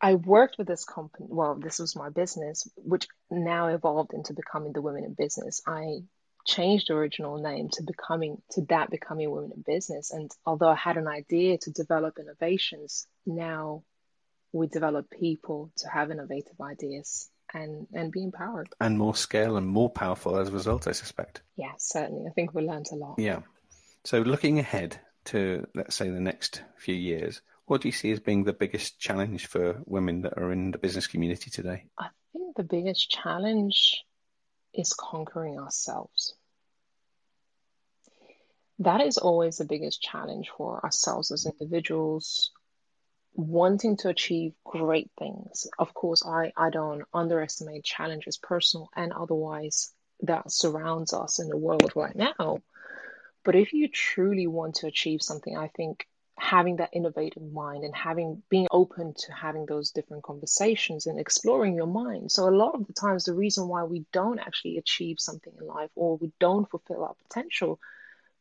I 0.00 0.14
worked 0.14 0.58
with 0.58 0.66
this 0.66 0.84
company. 0.84 1.26
Well, 1.30 1.54
this 1.56 1.78
was 1.78 1.96
my 1.96 2.10
business, 2.10 2.68
which 2.76 3.06
now 3.30 3.68
evolved 3.68 4.12
into 4.14 4.34
becoming 4.34 4.72
the 4.72 4.82
Women 4.82 5.04
in 5.04 5.14
Business. 5.14 5.62
I 5.66 6.00
changed 6.46 6.88
the 6.88 6.94
original 6.94 7.38
name 7.38 7.68
to 7.72 7.82
becoming 7.82 8.40
to 8.52 8.62
that 8.68 8.90
becoming 8.90 9.30
Women 9.30 9.52
in 9.54 9.62
Business. 9.66 10.10
And 10.10 10.30
although 10.46 10.68
I 10.68 10.76
had 10.76 10.96
an 10.96 11.08
idea 11.08 11.58
to 11.58 11.70
develop 11.70 12.18
innovations, 12.18 13.06
now 13.26 13.84
we 14.52 14.66
develop 14.66 15.10
people 15.10 15.70
to 15.78 15.88
have 15.88 16.10
innovative 16.10 16.60
ideas 16.60 17.28
and 17.54 17.86
and 17.92 18.12
be 18.12 18.22
empowered 18.22 18.68
and 18.80 18.98
more 18.98 19.14
scale 19.14 19.56
and 19.56 19.66
more 19.66 19.90
powerful 19.90 20.38
as 20.38 20.48
a 20.48 20.52
result 20.52 20.86
i 20.86 20.92
suspect. 20.92 21.42
Yeah 21.56 21.72
certainly. 21.78 22.26
I 22.28 22.32
think 22.32 22.54
we 22.54 22.62
learned 22.62 22.88
a 22.92 22.96
lot. 22.96 23.18
Yeah. 23.18 23.40
So 24.04 24.20
looking 24.20 24.58
ahead 24.58 25.00
to 25.26 25.66
let's 25.74 25.94
say 25.94 26.08
the 26.10 26.20
next 26.20 26.62
few 26.76 26.94
years 26.94 27.42
what 27.70 27.82
do 27.82 27.88
you 27.88 27.92
see 27.92 28.10
as 28.10 28.18
being 28.18 28.42
the 28.42 28.52
biggest 28.52 28.98
challenge 28.98 29.46
for 29.46 29.80
women 29.86 30.22
that 30.22 30.36
are 30.36 30.50
in 30.50 30.72
the 30.72 30.78
business 30.78 31.06
community 31.06 31.50
today? 31.50 31.84
I 31.96 32.08
think 32.32 32.56
the 32.56 32.64
biggest 32.64 33.08
challenge 33.08 34.02
is 34.74 34.92
conquering 34.92 35.56
ourselves. 35.56 36.34
That 38.80 39.00
is 39.00 39.18
always 39.18 39.58
the 39.58 39.66
biggest 39.66 40.02
challenge 40.02 40.50
for 40.56 40.82
ourselves 40.82 41.30
as 41.30 41.46
individuals 41.46 42.50
wanting 43.34 43.96
to 43.98 44.08
achieve 44.08 44.52
great 44.64 45.10
things. 45.18 45.66
Of 45.78 45.94
course, 45.94 46.24
I, 46.26 46.52
I 46.56 46.70
don't 46.70 47.04
underestimate 47.14 47.84
challenges, 47.84 48.36
personal 48.38 48.90
and 48.94 49.12
otherwise, 49.12 49.92
that 50.22 50.50
surrounds 50.50 51.12
us 51.12 51.38
in 51.38 51.48
the 51.48 51.56
world 51.56 51.92
right 51.94 52.14
now. 52.14 52.58
But 53.44 53.56
if 53.56 53.72
you 53.72 53.88
truly 53.88 54.46
want 54.46 54.76
to 54.76 54.86
achieve 54.86 55.22
something, 55.22 55.56
I 55.56 55.68
think 55.68 56.06
having 56.38 56.76
that 56.76 56.90
innovative 56.92 57.42
mind 57.52 57.84
and 57.84 57.94
having 57.94 58.42
being 58.48 58.66
open 58.70 59.14
to 59.14 59.32
having 59.32 59.66
those 59.66 59.90
different 59.90 60.22
conversations 60.22 61.06
and 61.06 61.20
exploring 61.20 61.74
your 61.74 61.86
mind. 61.86 62.32
So 62.32 62.48
a 62.48 62.50
lot 62.50 62.74
of 62.74 62.86
the 62.86 62.94
times 62.94 63.24
the 63.24 63.34
reason 63.34 63.68
why 63.68 63.84
we 63.84 64.06
don't 64.12 64.38
actually 64.38 64.78
achieve 64.78 65.20
something 65.20 65.52
in 65.60 65.66
life 65.66 65.90
or 65.94 66.16
we 66.16 66.32
don't 66.40 66.68
fulfill 66.68 67.04
our 67.04 67.14
potential 67.28 67.78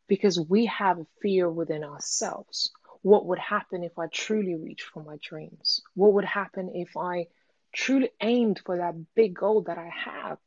because 0.07 0.39
we 0.39 0.65
have 0.67 0.99
a 0.99 1.05
fear 1.21 1.49
within 1.49 1.83
ourselves 1.83 2.71
what 3.01 3.25
would 3.25 3.39
happen 3.39 3.83
if 3.83 3.97
I 3.97 4.07
truly 4.07 4.55
reached 4.55 4.85
for 4.93 5.03
my 5.03 5.17
dreams? 5.21 5.81
What 5.93 6.13
would 6.13 6.25
happen 6.25 6.71
if 6.75 6.97
I 6.97 7.27
truly 7.73 8.09
aimed 8.21 8.61
for 8.65 8.77
that 8.77 8.95
big 9.15 9.35
goal 9.35 9.61
that 9.63 9.77
I 9.77 9.89
have? 10.05 10.37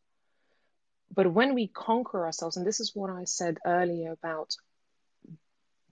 But 1.15 1.33
when 1.33 1.55
we 1.55 1.69
conquer 1.69 2.25
ourselves, 2.25 2.57
and 2.57 2.67
this 2.67 2.81
is 2.81 2.93
what 2.95 3.11
I 3.11 3.25
said 3.25 3.59
earlier 3.67 4.13
about 4.13 4.55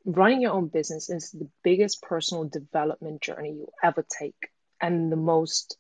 running 0.05 0.41
your 0.41 0.53
own 0.53 0.69
business 0.69 1.11
is 1.11 1.31
the 1.31 1.49
biggest 1.63 2.03
personal 2.03 2.45
development 2.45 3.21
journey 3.21 3.53
you'll 3.53 3.75
ever 3.83 4.05
take 4.19 4.51
and 4.81 5.13
the 5.13 5.17
most 5.17 5.77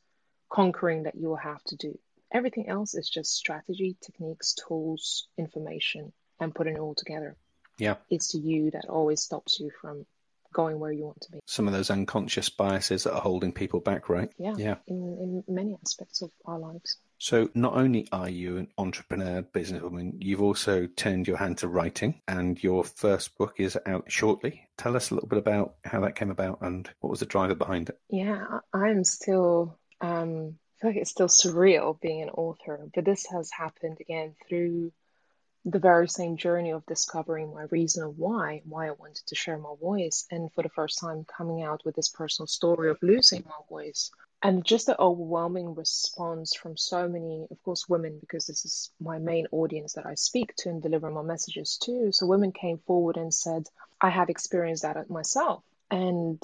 conquering 0.51 1.05
that 1.05 1.15
you'll 1.15 1.37
have 1.37 1.63
to 1.65 1.77
do. 1.77 1.99
Everything 2.33 2.69
else 2.69 2.95
is 2.95 3.09
just 3.09 3.35
strategy, 3.35 3.97
techniques, 4.01 4.55
tools, 4.55 5.27
information, 5.39 6.13
and 6.39 6.55
putting 6.55 6.77
it 6.77 6.81
all 6.81 6.95
together. 6.95 7.37
Yeah. 7.79 7.97
It's 8.11 8.35
you 8.35 8.71
that 8.73 8.87
always 8.89 9.23
stops 9.23 9.59
you 9.59 9.71
from 9.81 10.07
going 10.53 10.79
where 10.79 10.93
you 10.93 11.05
want 11.05 11.21
to 11.23 11.33
be. 11.33 11.41
Some 11.47 11.67
of 11.67 11.73
those 11.73 11.91
unconscious 11.91 12.49
biases 12.49 13.05
that 13.05 13.15
are 13.15 13.21
holding 13.21 13.53
people 13.53 13.81
back, 13.81 14.09
right? 14.09 14.31
Yeah. 14.39 14.55
Yeah. 14.57 14.77
In, 14.87 15.43
in 15.49 15.55
many 15.55 15.77
aspects 15.83 16.23
of 16.23 16.31
our 16.45 16.59
lives. 16.59 16.99
So, 17.19 17.51
not 17.55 17.75
only 17.75 18.09
are 18.13 18.31
you 18.31 18.57
an 18.57 18.69
entrepreneur, 18.79 19.43
businesswoman, 19.43 20.15
you've 20.21 20.41
also 20.41 20.87
turned 20.87 21.29
your 21.29 21.37
hand 21.37 21.59
to 21.59 21.69
writing, 21.69 22.23
and 22.27 22.61
your 22.63 22.83
first 22.83 23.37
book 23.37 23.55
is 23.59 23.77
out 23.85 24.11
shortly. 24.11 24.67
Tell 24.79 24.97
us 24.97 25.11
a 25.11 25.15
little 25.15 25.29
bit 25.29 25.39
about 25.39 25.75
how 25.85 26.01
that 26.01 26.17
came 26.17 26.31
about 26.31 26.63
and 26.63 26.89
what 27.01 27.11
was 27.11 27.21
the 27.21 27.27
driver 27.27 27.55
behind 27.55 27.91
it. 27.91 27.99
Yeah, 28.09 28.61
I'm 28.73 29.05
still, 29.05 29.79
um, 30.01 30.57
I 30.57 30.81
feel 30.81 30.91
like 30.91 30.97
it's 30.97 31.11
still 31.11 31.29
surreal 31.29 32.01
being 32.01 32.23
an 32.23 32.31
author, 32.31 32.89
but 32.95 33.05
this 33.05 33.27
has 33.27 33.51
happened 33.51 33.99
again 34.01 34.35
through 34.49 34.91
the 35.65 35.79
very 35.79 36.09
same 36.09 36.37
journey 36.37 36.71
of 36.71 36.87
discovering 36.87 37.53
my 37.53 37.65
reason 37.71 38.03
of 38.03 38.19
why, 38.19 38.63
why 38.65 38.89
I 38.89 38.93
wanted 38.93 39.27
to 39.27 39.35
share 39.35 39.59
my 39.59 39.75
voice, 39.81 40.27
and 40.31 40.53
for 40.53 40.63
the 40.63 40.71
first 40.71 40.99
time 41.01 41.27
coming 41.37 41.63
out 41.63 41.83
with 41.85 41.97
this 41.97 42.09
personal 42.09 42.47
story 42.47 42.91
of 42.91 42.99
losing 43.03 43.45
my 43.47 43.63
voice. 43.69 44.11
And 44.43 44.65
just 44.65 44.87
the 44.87 44.99
overwhelming 44.99 45.75
response 45.75 46.55
from 46.55 46.79
so 46.79 47.07
many, 47.07 47.47
of 47.51 47.63
course, 47.63 47.87
women, 47.91 48.19
because 48.21 48.47
this 48.47 48.65
is 48.65 48.91
my 48.99 49.19
main 49.19 49.47
audience 49.53 49.93
that 49.95 50.07
I 50.07 50.15
speak 50.15 50.55
to 50.59 50.71
and 50.71 50.81
deliver 50.81 51.11
my 51.11 51.21
messages 51.21 51.77
to. 51.83 52.11
So 52.11 52.27
women 52.27 52.53
came 52.53 52.79
forward 52.87 53.19
and 53.19 53.35
said, 53.35 53.65
I 54.01 54.09
have 54.09 54.31
experienced 54.31 54.83
that 54.85 55.11
myself. 55.11 55.63
And 55.91 56.43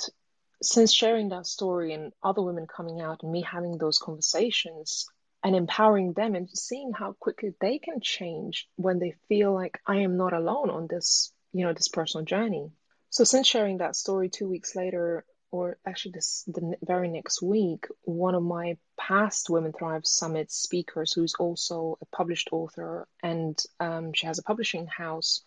since 0.63 0.93
sharing 0.93 1.31
that 1.31 1.47
story 1.47 1.95
and 1.95 2.13
other 2.23 2.43
women 2.43 2.67
coming 2.67 3.01
out 3.01 3.23
and 3.23 3.33
me 3.33 3.41
having 3.41 3.79
those 3.79 3.99
conversations, 3.99 5.09
and 5.43 5.55
empowering 5.55 6.13
them 6.13 6.35
and 6.35 6.49
seeing 6.51 6.93
how 6.93 7.15
quickly 7.19 7.55
they 7.61 7.79
can 7.79 8.01
change 8.01 8.69
when 8.77 8.99
they 8.99 9.15
feel 9.29 9.53
like 9.53 9.81
I 9.87 9.99
am 9.99 10.17
not 10.17 10.33
alone 10.33 10.71
on 10.71 10.87
this, 10.89 11.33
you 11.53 11.65
know, 11.65 11.73
this 11.73 11.89
personal 11.89 12.25
journey. 12.25 12.73
So 13.11 13.25
since 13.25 13.47
sharing 13.47 13.79
that 13.79 13.97
story 13.97 14.29
two 14.29 14.49
weeks 14.49 14.75
later, 14.75 15.25
or 15.51 15.79
actually 15.87 16.13
this 16.13 16.45
the 16.47 16.77
very 16.83 17.09
next 17.09 17.41
week, 17.41 17.87
one 18.03 18.35
of 18.35 18.43
my 18.43 18.77
past 18.99 19.49
Women 19.49 19.73
Thrive 19.73 20.07
Summit 20.07 20.51
speakers, 20.51 21.13
who's 21.13 21.35
also 21.39 21.99
a 22.03 22.17
published 22.17 22.49
author 22.53 23.07
and 23.23 23.59
um, 23.79 24.13
she 24.13 24.27
has 24.27 24.39
a 24.39 24.43
publishing 24.43 24.87
house, 24.87 25.43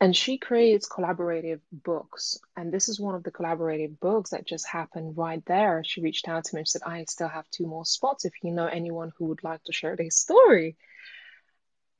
and 0.00 0.16
she 0.16 0.38
creates 0.38 0.88
collaborative 0.88 1.60
books. 1.70 2.38
And 2.56 2.72
this 2.72 2.88
is 2.88 2.98
one 2.98 3.14
of 3.14 3.22
the 3.22 3.30
collaborative 3.30 4.00
books 4.00 4.30
that 4.30 4.46
just 4.46 4.66
happened 4.66 5.16
right 5.18 5.44
there. 5.44 5.82
She 5.84 6.00
reached 6.00 6.26
out 6.26 6.44
to 6.44 6.54
me 6.54 6.60
and 6.60 6.68
said 6.68 6.82
i 6.86 7.04
still 7.04 7.28
have 7.28 7.50
two 7.50 7.66
more 7.66 7.84
spots 7.84 8.24
if 8.24 8.32
you 8.42 8.50
know 8.50 8.66
anyone 8.66 9.12
who 9.18 9.26
would 9.26 9.44
like 9.44 9.62
to 9.64 9.72
share 9.72 9.96
their 9.96 10.10
story. 10.10 10.76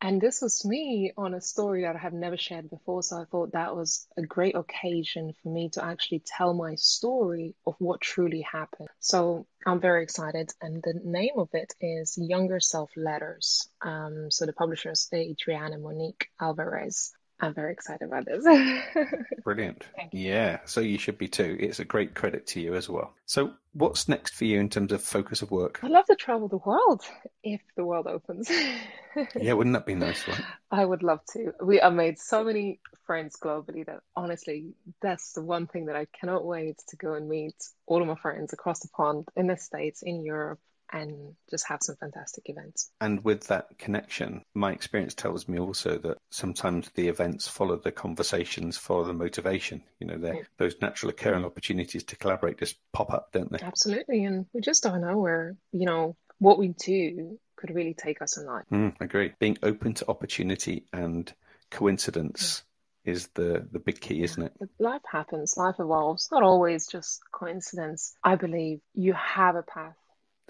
And 0.02 0.18
this 0.18 0.40
was 0.40 0.64
me 0.64 1.12
on 1.18 1.34
a 1.34 1.42
story 1.42 1.82
that 1.82 1.94
i 1.94 1.98
have 1.98 2.14
never 2.14 2.38
shared 2.38 2.70
before. 2.70 3.02
So 3.02 3.20
i 3.20 3.26
thought 3.30 3.52
that 3.52 3.76
was 3.76 4.06
a 4.16 4.22
great 4.22 4.56
occasion 4.56 5.34
for 5.42 5.52
me 5.52 5.68
to 5.74 5.84
actually 5.84 6.22
tell 6.24 6.54
my 6.54 6.76
story 6.76 7.54
of 7.66 7.74
what 7.80 8.00
truly 8.00 8.40
happened. 8.40 8.88
So 9.00 9.46
i'm 9.66 9.78
very 9.78 10.02
excited. 10.04 10.50
And 10.62 10.82
the 10.82 10.98
name 11.04 11.36
of 11.36 11.50
it 11.52 11.74
is 11.82 12.16
younger 12.16 12.60
self 12.60 12.90
letters. 12.96 13.68
Um, 13.82 14.30
so 14.30 14.46
the 14.46 14.54
publisher 14.54 14.92
is 14.92 15.06
adriana 15.12 15.76
monique 15.76 16.28
alvarez 16.40 17.12
I'm 17.40 17.54
very 17.54 17.72
excited 17.72 18.06
about 18.06 18.26
this. 18.26 18.44
Brilliant. 19.44 19.86
Yeah, 20.12 20.60
so 20.66 20.80
you 20.80 20.98
should 20.98 21.18
be 21.18 21.28
too. 21.28 21.56
It's 21.58 21.80
a 21.80 21.84
great 21.84 22.14
credit 22.14 22.46
to 22.48 22.60
you 22.60 22.74
as 22.74 22.88
well. 22.88 23.14
So, 23.26 23.52
what's 23.72 24.08
next 24.08 24.34
for 24.34 24.44
you 24.44 24.60
in 24.60 24.68
terms 24.68 24.92
of 24.92 25.02
focus 25.02 25.40
of 25.42 25.50
work? 25.50 25.80
I'd 25.82 25.90
love 25.90 26.06
to 26.06 26.16
travel 26.16 26.48
the 26.48 26.58
world 26.58 27.02
if 27.42 27.60
the 27.76 27.84
world 27.84 28.06
opens. 28.06 28.50
yeah, 29.40 29.54
wouldn't 29.54 29.74
that 29.74 29.86
be 29.86 29.94
nice, 29.94 30.26
right? 30.28 30.40
I 30.70 30.84
would 30.84 31.02
love 31.02 31.20
to. 31.32 31.52
We 31.62 31.78
have 31.78 31.94
made 31.94 32.18
so 32.18 32.44
many 32.44 32.80
friends 33.06 33.36
globally 33.42 33.86
that 33.86 34.00
honestly, 34.14 34.74
that's 35.00 35.32
the 35.32 35.42
one 35.42 35.66
thing 35.66 35.86
that 35.86 35.96
I 35.96 36.06
cannot 36.20 36.44
wait 36.44 36.76
to 36.88 36.96
go 36.96 37.14
and 37.14 37.28
meet 37.28 37.56
all 37.86 38.02
of 38.02 38.08
my 38.08 38.16
friends 38.16 38.52
across 38.52 38.80
the 38.80 38.88
pond 38.88 39.26
in 39.36 39.46
the 39.46 39.56
States, 39.56 40.02
in 40.02 40.24
Europe, 40.24 40.60
and 40.92 41.34
just 41.50 41.66
have 41.68 41.80
some 41.82 41.96
fantastic 41.96 42.48
events. 42.48 42.90
And 43.00 43.24
with 43.24 43.46
that 43.48 43.78
connection, 43.78 44.42
my 44.54 44.72
experience 44.72 45.14
tells 45.14 45.48
me 45.48 45.58
also 45.58 45.98
that 45.98 46.18
sometimes 46.30 46.90
the 46.94 47.08
events 47.08 47.48
follow 47.48 47.76
the 47.76 47.92
conversations, 47.92 48.76
follow 48.76 49.04
the 49.04 49.12
motivation. 49.12 49.82
You 49.98 50.08
know, 50.08 50.18
yeah. 50.22 50.42
those 50.58 50.74
natural 50.80 51.10
occurring 51.10 51.44
opportunities 51.44 52.04
to 52.04 52.16
collaborate 52.16 52.58
just 52.58 52.76
pop 52.92 53.12
up, 53.12 53.32
don't 53.32 53.50
they? 53.50 53.58
Absolutely. 53.62 54.24
And 54.24 54.46
we 54.52 54.60
just 54.60 54.82
don't 54.82 55.00
know 55.00 55.18
where, 55.18 55.56
you 55.72 55.86
know, 55.86 56.16
what 56.38 56.58
we 56.58 56.68
do 56.68 57.38
could 57.56 57.74
really 57.74 57.94
take 57.94 58.22
us 58.22 58.38
in 58.38 58.46
life. 58.46 58.64
Mm, 58.72 59.00
agree. 59.00 59.32
Being 59.38 59.58
open 59.62 59.94
to 59.94 60.08
opportunity 60.08 60.86
and 60.92 61.32
coincidence. 61.70 62.62
Yeah 62.62 62.66
is 63.02 63.28
the 63.28 63.66
the 63.72 63.78
big 63.78 63.98
key, 63.98 64.22
isn't 64.22 64.42
it? 64.42 64.52
Life 64.78 65.00
happens, 65.10 65.54
life 65.56 65.76
evolves. 65.78 66.28
Not 66.30 66.42
always 66.42 66.86
just 66.86 67.20
coincidence. 67.32 68.14
I 68.22 68.36
believe 68.36 68.80
you 68.94 69.14
have 69.14 69.56
a 69.56 69.62
path 69.62 69.96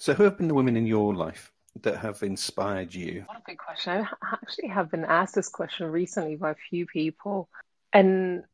so, 0.00 0.14
who 0.14 0.24
have 0.24 0.36
been 0.36 0.48
the 0.48 0.54
women 0.54 0.76
in 0.76 0.86
your 0.86 1.14
life 1.14 1.52
that 1.82 1.98
have 1.98 2.22
inspired 2.22 2.94
you? 2.94 3.24
What 3.26 3.38
a 3.38 3.42
big 3.46 3.58
question. 3.58 4.06
I 4.22 4.32
actually 4.32 4.68
have 4.68 4.90
been 4.90 5.04
asked 5.04 5.34
this 5.34 5.48
question 5.48 5.86
recently 5.86 6.36
by 6.36 6.50
a 6.50 6.56
few 6.70 6.86
people. 6.86 7.48
And 7.92 8.44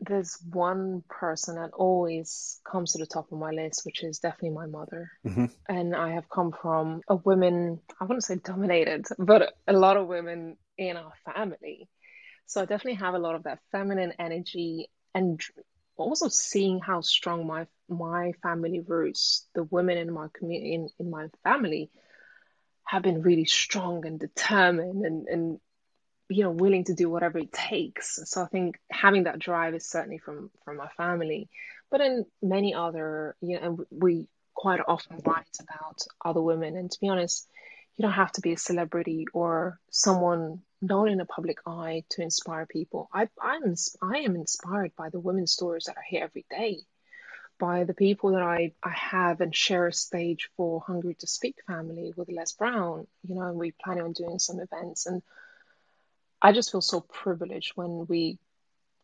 there's 0.00 0.38
one 0.50 1.04
person 1.08 1.56
that 1.56 1.72
always 1.72 2.60
comes 2.64 2.92
to 2.92 2.98
the 2.98 3.06
top 3.06 3.30
of 3.30 3.38
my 3.38 3.50
list, 3.50 3.82
which 3.84 4.02
is 4.02 4.18
definitely 4.18 4.50
my 4.50 4.66
mother. 4.66 5.10
Mm-hmm. 5.26 5.46
And 5.68 5.94
I 5.94 6.12
have 6.12 6.28
come 6.28 6.52
from 6.52 7.02
a 7.08 7.16
women, 7.16 7.80
I 8.00 8.04
wouldn't 8.04 8.24
say 8.24 8.36
dominated, 8.42 9.06
but 9.18 9.54
a 9.66 9.72
lot 9.72 9.96
of 9.96 10.06
women 10.06 10.56
in 10.76 10.96
our 10.96 11.12
family. 11.34 11.88
So 12.46 12.62
I 12.62 12.64
definitely 12.64 12.94
have 12.94 13.14
a 13.14 13.18
lot 13.18 13.34
of 13.34 13.44
that 13.44 13.60
feminine 13.72 14.12
energy 14.18 14.90
and 15.14 15.40
also 15.96 16.28
seeing 16.28 16.80
how 16.80 17.00
strong 17.00 17.46
my 17.46 17.66
my 17.88 18.32
family 18.42 18.80
roots, 18.80 19.46
the 19.54 19.64
women 19.64 19.98
in 19.98 20.12
my 20.12 20.28
community 20.32 20.74
in, 20.74 20.88
in 20.98 21.10
my 21.10 21.28
family 21.42 21.90
have 22.84 23.02
been 23.02 23.22
really 23.22 23.44
strong 23.44 24.06
and 24.06 24.18
determined 24.18 25.04
and, 25.04 25.28
and 25.28 25.60
you 26.28 26.42
know 26.42 26.50
willing 26.50 26.84
to 26.84 26.94
do 26.94 27.08
whatever 27.08 27.38
it 27.38 27.52
takes. 27.52 28.18
So 28.24 28.42
I 28.42 28.46
think 28.46 28.78
having 28.90 29.24
that 29.24 29.38
drive 29.38 29.74
is 29.74 29.88
certainly 29.88 30.18
from 30.18 30.50
from 30.64 30.76
my 30.76 30.88
family. 30.96 31.48
But 31.90 32.00
in 32.00 32.26
many 32.42 32.74
other 32.74 33.36
you 33.40 33.60
know 33.60 33.84
we 33.90 34.26
quite 34.54 34.80
often 34.86 35.20
write 35.24 35.56
about 35.60 36.02
other 36.24 36.40
women 36.40 36.76
and 36.76 36.90
to 36.90 37.00
be 37.00 37.08
honest, 37.08 37.48
you 37.96 38.02
don't 38.02 38.12
have 38.12 38.32
to 38.32 38.40
be 38.40 38.52
a 38.52 38.56
celebrity 38.56 39.26
or 39.32 39.78
someone 39.90 40.60
known 40.84 41.08
in 41.08 41.18
the 41.18 41.24
public 41.24 41.58
eye 41.66 42.04
to 42.10 42.22
inspire 42.22 42.66
people. 42.66 43.08
I, 43.12 43.28
I'm, 43.40 43.74
I 44.02 44.18
am 44.18 44.36
inspired 44.36 44.92
by 44.96 45.08
the 45.08 45.20
women's 45.20 45.52
stories 45.52 45.84
that 45.84 45.96
are 45.96 46.04
here 46.08 46.24
every 46.24 46.44
day, 46.50 46.80
by 47.58 47.84
the 47.84 47.94
people 47.94 48.32
that 48.32 48.42
I, 48.42 48.72
I 48.82 48.90
have 48.90 49.40
and 49.40 49.54
share 49.54 49.86
a 49.86 49.92
stage 49.92 50.50
for 50.56 50.82
Hungry 50.86 51.16
to 51.20 51.26
Speak 51.26 51.56
family 51.66 52.12
with 52.16 52.30
Les 52.30 52.52
Brown, 52.52 53.06
you 53.26 53.34
know, 53.34 53.42
and 53.42 53.56
we're 53.56 53.72
planning 53.82 54.04
on 54.04 54.12
doing 54.12 54.38
some 54.38 54.60
events. 54.60 55.06
And 55.06 55.22
I 56.42 56.52
just 56.52 56.70
feel 56.70 56.82
so 56.82 57.00
privileged 57.00 57.72
when 57.74 58.06
we 58.08 58.38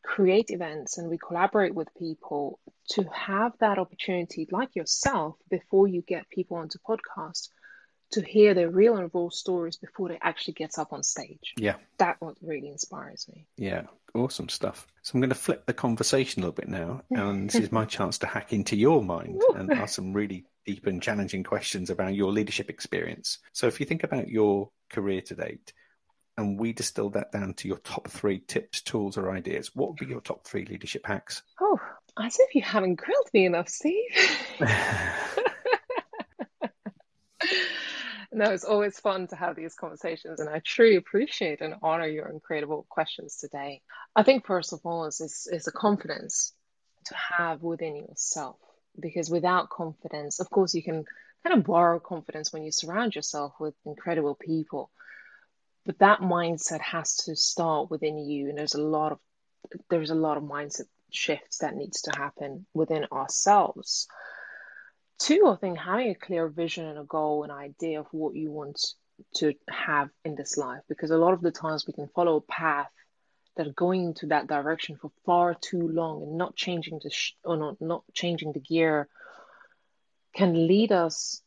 create 0.03 0.51
events 0.51 0.99
and 0.99 1.09
we 1.09 1.19
collaborate 1.19 1.75
with 1.75 1.89
people 1.99 2.59
to 2.91 3.05
have 3.05 3.53
that 3.61 3.79
opportunity, 3.79 4.49
like 4.51 4.75
yourself, 4.75 5.37
before 5.49 5.87
you 5.87 6.03
get 6.03 6.29
people 6.31 6.57
onto 6.57 6.79
podcasts 6.79 7.49
to 8.13 8.23
hear 8.23 8.55
their 8.55 8.69
real 8.69 8.97
and 8.97 9.11
raw 9.13 9.29
stories 9.29 9.77
before 9.77 10.09
they 10.09 10.19
actually 10.21 10.55
get 10.55 10.79
up 10.79 10.93
on 10.93 11.03
stage. 11.03 11.55
Yeah. 11.57 11.77
That 11.99 12.17
what 12.21 12.37
really 12.43 12.69
inspires 12.69 13.27
me. 13.33 13.47
Yeah. 13.57 13.83
Awesome 14.15 14.49
stuff. 14.49 14.87
So 15.03 15.13
I'm 15.15 15.21
going 15.21 15.31
to 15.31 15.37
flip 15.37 15.67
the 15.67 15.73
conversation 15.73 16.43
a 16.43 16.47
little 16.47 16.55
bit 16.55 16.69
now, 16.69 17.03
and 17.11 17.49
this 17.49 17.61
is 17.61 17.73
my 17.73 17.85
chance 17.87 18.19
to 18.19 18.27
hack 18.27 18.53
into 18.53 18.77
your 18.77 19.03
mind 19.03 19.41
and 19.55 19.73
ask 19.73 19.95
some 19.95 20.13
really 20.13 20.47
deep 20.67 20.87
and 20.87 21.01
challenging 21.01 21.45
questions 21.45 21.91
about 21.91 22.15
your 22.15 22.33
leadership 22.33 22.71
experience. 22.71 23.39
So 23.53 23.69
if 23.69 23.79
you 23.79 23.87
think 23.87 24.03
about 24.03 24.29
your 24.29 24.71
career 24.91 25.21
to 25.23 25.35
date, 25.37 25.73
and 26.37 26.59
we 26.59 26.73
distill 26.73 27.11
that 27.11 27.31
down 27.33 27.55
to 27.55 27.69
your 27.69 27.79
top 27.79 28.09
three 28.09 28.41
tips, 28.41 28.81
tools, 28.81 29.17
or 29.17 29.31
ideas, 29.31 29.71
what 29.75 29.91
would 29.91 29.99
be 29.99 30.07
your 30.07 30.21
top 30.21 30.45
three 30.45 30.65
leadership 30.65 31.07
hacks? 31.07 31.43
Oh, 31.61 31.79
as 32.19 32.37
if 32.41 32.55
you 32.55 32.63
haven't 32.63 32.97
grilled 32.97 33.29
me 33.33 33.45
enough, 33.45 33.69
Steve. 33.69 34.11
no, 38.33 38.51
it's 38.51 38.65
always 38.65 38.99
fun 38.99 39.27
to 39.29 39.37
have 39.37 39.57
these 39.57 39.75
conversations, 39.75 40.41
and 40.41 40.49
I 40.49 40.61
truly 40.65 40.97
appreciate 40.97 41.61
and 41.61 41.75
honor 41.83 42.07
your 42.07 42.29
incredible 42.29 42.87
questions 42.89 43.37
today. 43.37 43.83
I 44.15 44.23
think 44.23 44.47
first 44.47 44.73
of 44.73 44.81
all 44.85 45.07
is 45.07 45.21
is, 45.21 45.49
is 45.51 45.67
a 45.67 45.73
confidence 45.73 46.53
to 47.07 47.15
have 47.15 47.63
within 47.63 47.97
yourself, 47.97 48.59
because 48.99 49.31
without 49.31 49.71
confidence, 49.71 50.39
of 50.39 50.49
course, 50.51 50.75
you 50.75 50.83
can 50.83 51.05
kind 51.45 51.59
of 51.59 51.65
borrow 51.65 51.99
confidence 51.99 52.53
when 52.53 52.63
you 52.63 52.71
surround 52.71 53.15
yourself 53.15 53.55
with 53.59 53.75
incredible 53.85 54.37
people, 54.37 54.91
but 55.85 55.99
that 55.99 56.21
mindset 56.21 56.81
has 56.81 57.17
to 57.17 57.35
start 57.35 57.91
within 57.91 58.19
you, 58.19 58.49
and 58.49 58.59
there's 58.59 58.75
a 58.75 58.83
lot 58.83 59.13
of 59.13 59.19
there's 59.89 60.11
a 60.11 60.15
lot 60.15 60.37
of 60.37 60.43
mindset 60.45 60.87
shifts 61.11 61.59
that 61.59 61.75
needs 61.75 62.03
to 62.03 62.13
happen 62.17 62.65
within 62.73 63.07
ourselves 63.13 64.07
Two, 65.21 65.47
I 65.47 65.57
think 65.57 65.77
having 65.77 66.09
a 66.09 66.15
clear 66.15 66.49
vision 66.49 66.87
and 66.87 66.99
a 66.99 67.05
goal, 67.05 67.45
an 67.45 67.51
idea 67.51 68.01
of 68.01 68.07
what 68.11 68.35
you 68.35 68.51
want 68.51 68.81
to 69.35 69.53
have 69.69 70.09
in 70.25 70.35
this 70.35 70.57
life, 70.57 70.81
because 70.89 71.11
a 71.11 71.19
lot 71.19 71.35
of 71.35 71.43
the 71.43 71.51
times 71.51 71.87
we 71.87 71.93
can 71.93 72.09
follow 72.15 72.37
a 72.37 72.41
path 72.41 72.89
that 73.57 73.67
are 73.67 73.73
going 73.73 74.03
into 74.03 74.29
that 74.29 74.47
direction 74.47 74.97
for 74.97 75.13
far 75.27 75.55
too 75.55 75.89
long 75.89 76.23
and 76.23 76.39
not 76.39 76.57
changing 76.57 77.01
the 77.03 77.11
sh- 77.11 77.35
or 77.45 77.59
not, 77.59 77.79
not 77.83 78.03
changing 78.15 78.53
the 78.53 78.61
gear 78.61 79.09
can 80.35 80.67
lead 80.67 80.91
us 80.91 81.43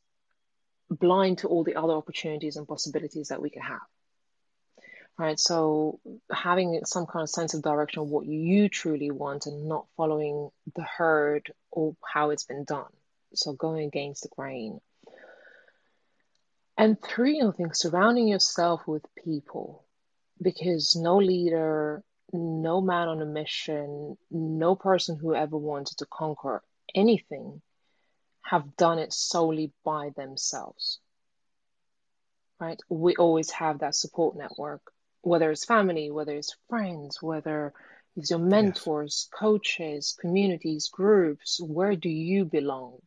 blind 0.91 1.39
to 1.39 1.47
all 1.47 1.63
the 1.63 1.75
other 1.75 1.93
opportunities 1.93 2.57
and 2.57 2.67
possibilities 2.67 3.29
that 3.29 3.41
we 3.41 3.49
could 3.49 3.63
have. 3.63 3.81
Right? 5.17 5.39
So 5.39 5.99
having 6.31 6.79
some 6.85 7.07
kind 7.07 7.23
of 7.23 7.29
sense 7.29 7.55
of 7.55 7.63
direction 7.63 8.03
of 8.03 8.09
what 8.09 8.27
you 8.27 8.69
truly 8.69 9.09
want 9.09 9.47
and 9.47 9.67
not 9.67 9.87
following 9.97 10.51
the 10.75 10.83
herd 10.83 11.51
or 11.71 11.95
how 12.13 12.29
it's 12.29 12.43
been 12.43 12.65
done 12.65 12.91
so 13.35 13.53
going 13.53 13.85
against 13.85 14.23
the 14.23 14.29
grain. 14.29 14.79
And 16.77 16.99
three, 17.01 17.41
I 17.41 17.51
think 17.51 17.75
surrounding 17.75 18.27
yourself 18.27 18.81
with 18.87 19.05
people 19.23 19.85
because 20.41 20.95
no 20.95 21.17
leader, 21.17 22.03
no 22.31 22.81
man 22.81 23.07
on 23.07 23.21
a 23.21 23.25
mission, 23.25 24.17
no 24.31 24.75
person 24.75 25.17
who 25.17 25.35
ever 25.35 25.57
wanted 25.57 25.97
to 25.99 26.05
conquer 26.05 26.63
anything 26.95 27.61
have 28.41 28.75
done 28.75 28.99
it 28.99 29.13
solely 29.13 29.71
by 29.85 30.09
themselves. 30.15 30.99
Right? 32.59 32.79
We 32.89 33.15
always 33.15 33.51
have 33.51 33.79
that 33.79 33.95
support 33.95 34.35
network, 34.35 34.81
whether 35.21 35.51
it's 35.51 35.65
family, 35.65 36.11
whether 36.11 36.35
it's 36.35 36.55
friends, 36.69 37.21
whether 37.21 37.73
it's 38.15 38.29
your 38.29 38.39
mentors, 38.39 39.27
yes. 39.31 39.39
coaches, 39.39 40.17
communities, 40.19 40.89
groups. 40.91 41.59
Where 41.61 41.95
do 41.95 42.09
you 42.09 42.45
belong? 42.45 42.99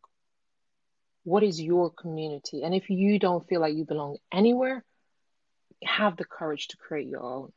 What 1.27 1.43
is 1.43 1.59
your 1.59 1.89
community? 1.89 2.63
And 2.63 2.73
if 2.73 2.89
you 2.89 3.19
don't 3.19 3.45
feel 3.49 3.59
like 3.59 3.75
you 3.75 3.83
belong 3.83 4.15
anywhere, 4.31 4.85
have 5.83 6.15
the 6.15 6.23
courage 6.23 6.69
to 6.69 6.77
create 6.77 7.09
your 7.09 7.21
own 7.21 7.51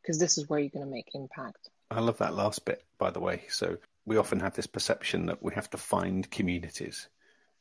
because 0.00 0.20
this 0.20 0.38
is 0.38 0.48
where 0.48 0.60
you're 0.60 0.70
going 0.70 0.86
to 0.86 0.90
make 0.90 1.08
impact. 1.12 1.70
I 1.90 1.98
love 1.98 2.18
that 2.18 2.36
last 2.36 2.64
bit, 2.64 2.84
by 2.98 3.10
the 3.10 3.18
way. 3.18 3.42
So 3.48 3.78
we 4.06 4.16
often 4.16 4.38
have 4.38 4.54
this 4.54 4.68
perception 4.68 5.26
that 5.26 5.42
we 5.42 5.52
have 5.54 5.70
to 5.70 5.76
find 5.76 6.30
communities, 6.30 7.08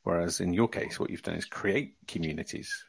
whereas 0.03 0.39
in 0.39 0.53
your 0.53 0.67
case, 0.67 0.99
what 0.99 1.09
you've 1.09 1.23
done 1.23 1.33
is 1.33 1.45
create 1.45 1.95
communities. 2.05 2.85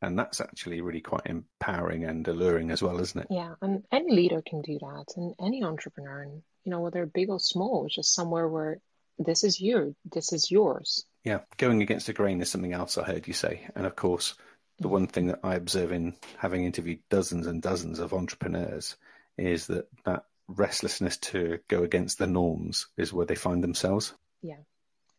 And 0.00 0.18
that's 0.18 0.40
actually 0.40 0.80
really 0.80 1.02
quite 1.02 1.26
empowering 1.26 2.04
and 2.04 2.26
alluring 2.26 2.70
as 2.70 2.82
well, 2.82 3.00
isn't 3.00 3.20
it? 3.20 3.26
Yeah, 3.28 3.52
and 3.60 3.84
any 3.92 4.14
leader 4.14 4.40
can 4.40 4.62
do 4.62 4.78
that, 4.78 5.12
and 5.18 5.34
any 5.38 5.62
entrepreneur, 5.62 6.22
and 6.22 6.42
you 6.64 6.70
know 6.70 6.80
whether 6.80 7.04
big 7.04 7.28
or 7.28 7.38
small, 7.38 7.84
it's 7.84 7.96
just 7.96 8.14
somewhere 8.14 8.48
where 8.48 8.78
this 9.18 9.44
is 9.44 9.60
you, 9.60 9.94
this 10.10 10.32
is 10.32 10.50
yours. 10.50 11.04
Yeah, 11.24 11.40
going 11.56 11.82
against 11.82 12.06
the 12.06 12.12
grain 12.12 12.40
is 12.40 12.50
something 12.50 12.74
else 12.74 12.98
I 12.98 13.04
heard 13.04 13.26
you 13.26 13.32
say, 13.32 13.66
and 13.74 13.86
of 13.86 13.96
course, 13.96 14.34
the 14.78 14.88
one 14.88 15.06
thing 15.06 15.28
that 15.28 15.40
I 15.42 15.54
observe 15.54 15.92
in 15.92 16.14
having 16.38 16.64
interviewed 16.64 17.00
dozens 17.08 17.46
and 17.46 17.62
dozens 17.62 17.98
of 17.98 18.12
entrepreneurs 18.12 18.96
is 19.38 19.66
that 19.68 19.88
that 20.04 20.24
restlessness 20.48 21.16
to 21.16 21.58
go 21.68 21.82
against 21.82 22.18
the 22.18 22.26
norms 22.26 22.88
is 22.96 23.12
where 23.12 23.26
they 23.26 23.34
find 23.34 23.62
themselves. 23.62 24.12
Yeah. 24.42 24.58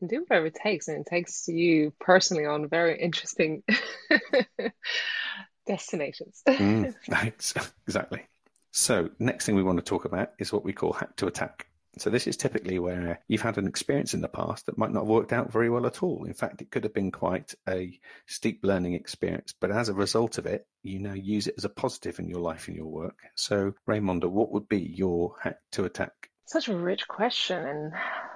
And 0.02 0.10
do 0.10 0.26
whatever 0.28 0.48
it 0.48 0.56
takes. 0.56 0.88
And 0.88 1.02
it 1.02 1.08
takes 1.10 1.48
you 1.48 1.94
personally 2.00 2.46
on 2.46 2.68
very 2.68 3.00
interesting 3.02 3.64
destinations. 5.68 6.42
mm, 6.48 6.94
exactly. 7.88 8.22
So, 8.72 9.10
next 9.20 9.46
thing 9.46 9.56
we 9.56 9.64
want 9.64 9.78
to 9.80 9.86
talk 9.86 10.04
about 10.06 10.34
is 10.38 10.52
what 10.52 10.66
we 10.66 10.74
call 10.74 10.92
hack 10.94 11.16
to 11.18 11.28
attack. 11.28 11.68
So 11.98 12.10
this 12.10 12.28
is 12.28 12.36
typically 12.36 12.80
where 12.80 13.22
you've 13.28 13.42
had 13.42 13.58
an 13.58 13.68
experience 13.68 14.14
in 14.14 14.22
the 14.22 14.28
past 14.28 14.66
that 14.66 14.78
might 14.78 14.92
not 14.92 15.02
have 15.02 15.10
worked 15.10 15.34
out 15.34 15.52
very 15.52 15.70
well 15.70 15.86
at 15.86 16.04
all. 16.04 16.26
In 16.26 16.34
fact, 16.34 16.62
it 16.62 16.70
could 16.70 16.84
have 16.84 16.94
been 16.94 17.12
quite 17.12 17.54
a 17.70 17.98
steep 18.28 18.60
learning 18.64 18.94
experience, 18.94 19.54
but 19.60 19.72
as 19.72 19.90
a 19.90 19.94
result 19.94 20.38
of 20.38 20.46
it, 20.46 20.68
you 20.84 21.00
now 21.00 21.14
use 21.14 21.48
it 21.48 21.56
as 21.58 21.66
a 21.66 21.70
positive 21.70 22.20
in 22.20 22.28
your 22.28 22.42
life 22.42 22.68
and 22.68 22.76
your 22.76 22.88
work. 22.88 23.18
So, 23.36 23.74
Raimonda, 23.88 24.30
what 24.30 24.52
would 24.52 24.68
be 24.68 24.82
your 24.82 25.36
hack 25.42 25.60
to 25.74 25.86
attack? 25.86 26.30
Such 26.48 26.68
a 26.68 26.76
rich 26.76 27.08
question 27.08 27.66
and 27.66 27.94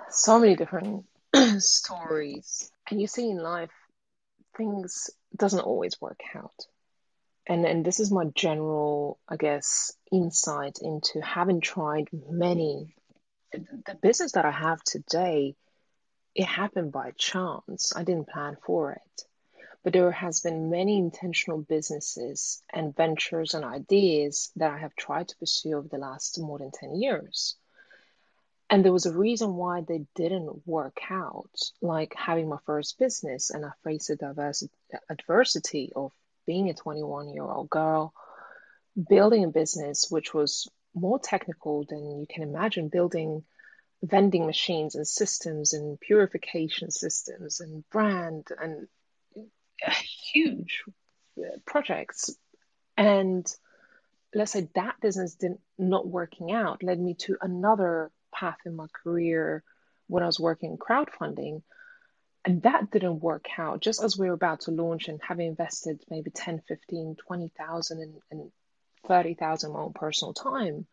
so 0.10 0.40
many 0.40 0.56
different 0.56 1.06
stories. 1.58 2.72
And 2.90 3.00
you 3.02 3.08
see 3.08 3.30
in 3.30 3.38
life, 3.38 3.72
things 4.58 5.10
doesn't 5.36 5.60
always 5.60 6.00
work 6.02 6.22
out. 6.36 6.56
And 7.48 7.66
and 7.66 7.84
this 7.84 8.00
is 8.00 8.12
my 8.12 8.26
general, 8.36 9.20
I 9.28 9.36
guess, 9.36 9.92
insight 10.12 10.80
into 10.82 11.20
having 11.20 11.62
tried 11.62 12.08
many 12.30 12.96
the 13.52 13.96
business 14.02 14.34
that 14.34 14.46
I 14.46 14.52
have 14.52 14.82
today, 14.84 15.56
it 16.36 16.46
happened 16.46 16.92
by 16.92 17.12
chance. 17.18 17.94
I 17.96 18.04
didn't 18.04 18.30
plan 18.30 18.58
for 18.66 18.94
it. 18.94 19.24
But 19.84 19.94
there 19.94 20.12
has 20.12 20.42
been 20.42 20.70
many 20.70 20.98
intentional 20.98 21.60
businesses 21.60 22.62
and 22.72 22.96
ventures 22.96 23.54
and 23.54 23.64
ideas 23.64 24.52
that 24.58 24.72
I 24.72 24.78
have 24.78 24.96
tried 24.96 25.30
to 25.30 25.38
pursue 25.38 25.78
over 25.78 25.88
the 25.88 25.98
last 25.98 26.40
more 26.40 26.60
than 26.60 26.72
10 26.72 26.96
years. 26.96 27.56
And 28.70 28.86
there 28.86 28.94
was 28.94 29.06
a 29.06 29.18
reason 29.18 29.56
why 29.56 29.82
they 29.82 30.06
didn't 30.16 30.68
work 30.68 31.00
out, 31.10 31.50
like 31.82 32.14
having 32.16 32.48
my 32.50 32.60
first 32.66 33.00
business, 33.00 33.50
and 33.50 33.66
I 33.66 33.72
faced 33.84 34.10
the 34.10 34.16
diverse 34.16 34.64
adversity 35.10 35.92
of 35.96 36.12
being 36.46 36.70
a 36.70 36.74
21 36.74 37.30
year 37.30 37.44
old 37.44 37.70
girl, 37.70 38.14
building 39.10 39.44
a 39.44 39.50
business 39.50 40.08
which 40.12 40.34
was 40.34 40.70
more 40.94 41.20
technical 41.20 41.86
than 41.88 42.20
you 42.20 42.26
can 42.30 42.44
imagine 42.44 42.90
building 42.90 43.44
vending 44.02 44.46
machines 44.46 44.96
and 44.96 45.08
systems 45.08 45.74
and 45.74 46.00
purification 46.00 46.90
systems 46.90 47.60
and 47.60 47.88
brand 47.90 48.48
and 48.62 48.88
huge 50.34 50.84
uh, 51.38 51.58
projects. 51.66 52.34
And 52.98 53.46
let's 54.34 54.52
say 54.52 54.70
that 54.76 55.02
business 55.02 55.36
didn't 55.36 55.62
not 55.78 56.08
working 56.08 56.52
out 56.52 56.84
led 56.84 57.00
me 57.00 57.16
to 57.16 57.38
another 57.42 58.12
path 58.34 58.58
in 58.66 58.76
my 58.76 58.86
career 59.04 59.64
when 60.08 60.22
i 60.24 60.26
was 60.26 60.40
working 60.40 60.72
in 60.72 60.78
crowdfunding. 60.78 61.62
And 62.46 62.62
that 62.64 62.90
didn't 62.90 63.20
work 63.20 63.46
out. 63.58 63.82
Just 63.82 64.02
as 64.02 64.18
we 64.18 64.28
were 64.28 64.34
about 64.34 64.62
to 64.62 64.72
launch 64.72 65.10
and 65.10 65.20
having 65.22 65.48
invested 65.48 66.02
maybe 66.10 66.32
10 66.32 66.62
15 66.68 67.18
20000 67.28 68.00
and, 68.00 68.14
and 68.32 68.52
30,000 69.08 69.74
my 69.74 69.80
own 69.80 69.94
personal 69.94 70.34
time, 70.34 70.86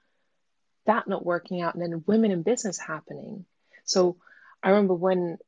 that 0.87 1.09
not 1.09 1.25
working 1.25 1.61
out, 1.61 1.75
and 1.75 1.83
then 1.83 2.05
women 2.07 2.31
in 2.31 2.43
business 2.43 2.79
happening. 2.79 3.45
So 3.85 4.17
I 4.63 4.71
remember 4.71 4.95
when 4.95 5.39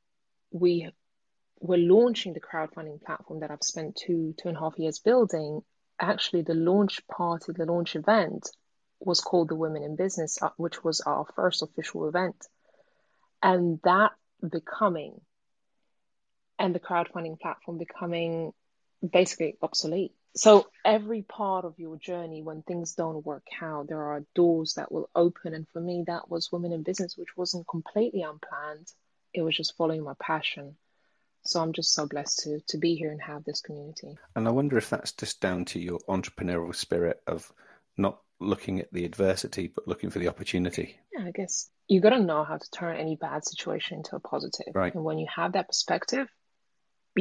we 0.50 0.90
were 1.60 1.78
launching 1.78 2.32
the 2.32 2.40
crowdfunding 2.40 3.02
platform 3.02 3.40
that 3.40 3.50
I've 3.50 3.62
spent 3.62 3.96
two, 3.96 4.34
two 4.40 4.48
and 4.48 4.56
a 4.56 4.60
half 4.60 4.78
years 4.78 4.98
building, 4.98 5.62
actually 6.00 6.42
the 6.42 6.54
launch 6.54 7.06
party, 7.08 7.52
the 7.52 7.66
launch 7.66 7.96
event 7.96 8.48
was 9.00 9.20
called 9.20 9.48
the 9.48 9.56
Women 9.56 9.82
in 9.82 9.96
Business, 9.96 10.38
uh, 10.42 10.50
which 10.56 10.82
was 10.82 11.00
our 11.00 11.26
first 11.36 11.62
official 11.62 12.08
event. 12.08 12.46
And 13.42 13.80
that 13.84 14.12
becoming 14.48 15.20
and 16.58 16.74
the 16.74 16.80
crowdfunding 16.80 17.38
platform 17.38 17.78
becoming 17.78 18.52
basically 19.08 19.56
obsolete 19.62 20.12
so 20.36 20.66
every 20.84 21.22
part 21.22 21.64
of 21.64 21.78
your 21.78 21.96
journey 21.96 22.42
when 22.42 22.62
things 22.62 22.94
don't 22.94 23.24
work 23.24 23.46
out 23.60 23.88
there 23.88 24.02
are 24.02 24.24
doors 24.34 24.74
that 24.74 24.92
will 24.92 25.10
open. 25.14 25.54
And 25.54 25.66
for 25.68 25.80
me 25.80 26.04
that 26.06 26.30
was 26.30 26.52
women 26.52 26.72
in 26.72 26.82
business 26.82 27.16
which 27.16 27.36
wasn't 27.36 27.68
completely 27.68 28.22
unplanned. 28.22 28.88
It 29.34 29.42
was 29.42 29.56
just 29.56 29.76
following 29.76 30.02
my 30.04 30.14
passion. 30.20 30.76
So 31.44 31.60
i'm 31.60 31.72
just 31.72 31.92
so 31.92 32.06
blessed 32.06 32.40
to 32.40 32.60
to 32.68 32.78
be 32.78 32.94
here 32.94 33.10
and 33.10 33.22
have 33.22 33.44
this 33.44 33.60
community. 33.60 34.16
And 34.36 34.46
i 34.46 34.50
wonder 34.50 34.78
if 34.78 34.90
that's 34.90 35.12
just 35.12 35.40
down 35.40 35.64
to 35.66 35.80
your 35.80 35.98
entrepreneurial 36.08 36.74
spirit 36.74 37.20
of 37.26 37.50
not 37.96 38.20
looking 38.40 38.80
at 38.80 38.92
the 38.92 39.04
adversity 39.04 39.72
but 39.74 39.88
looking 39.88 40.10
for 40.10 40.18
the 40.18 40.28
opportunity. 40.28 40.96
Yeah 41.12 41.24
i 41.24 41.30
guess 41.30 41.70
you 41.88 42.00
got 42.00 42.10
to 42.10 42.20
know 42.20 42.44
how 42.44 42.58
to 42.58 42.70
turn 42.70 42.96
any 42.96 43.16
bad 43.16 43.46
situation 43.46 43.98
into 43.98 44.14
a 44.14 44.20
positive. 44.20 44.74
Right. 44.74 44.94
And 44.94 45.04
when 45.04 45.18
you 45.18 45.26
have 45.34 45.52
that 45.52 45.68
perspective 45.68 46.28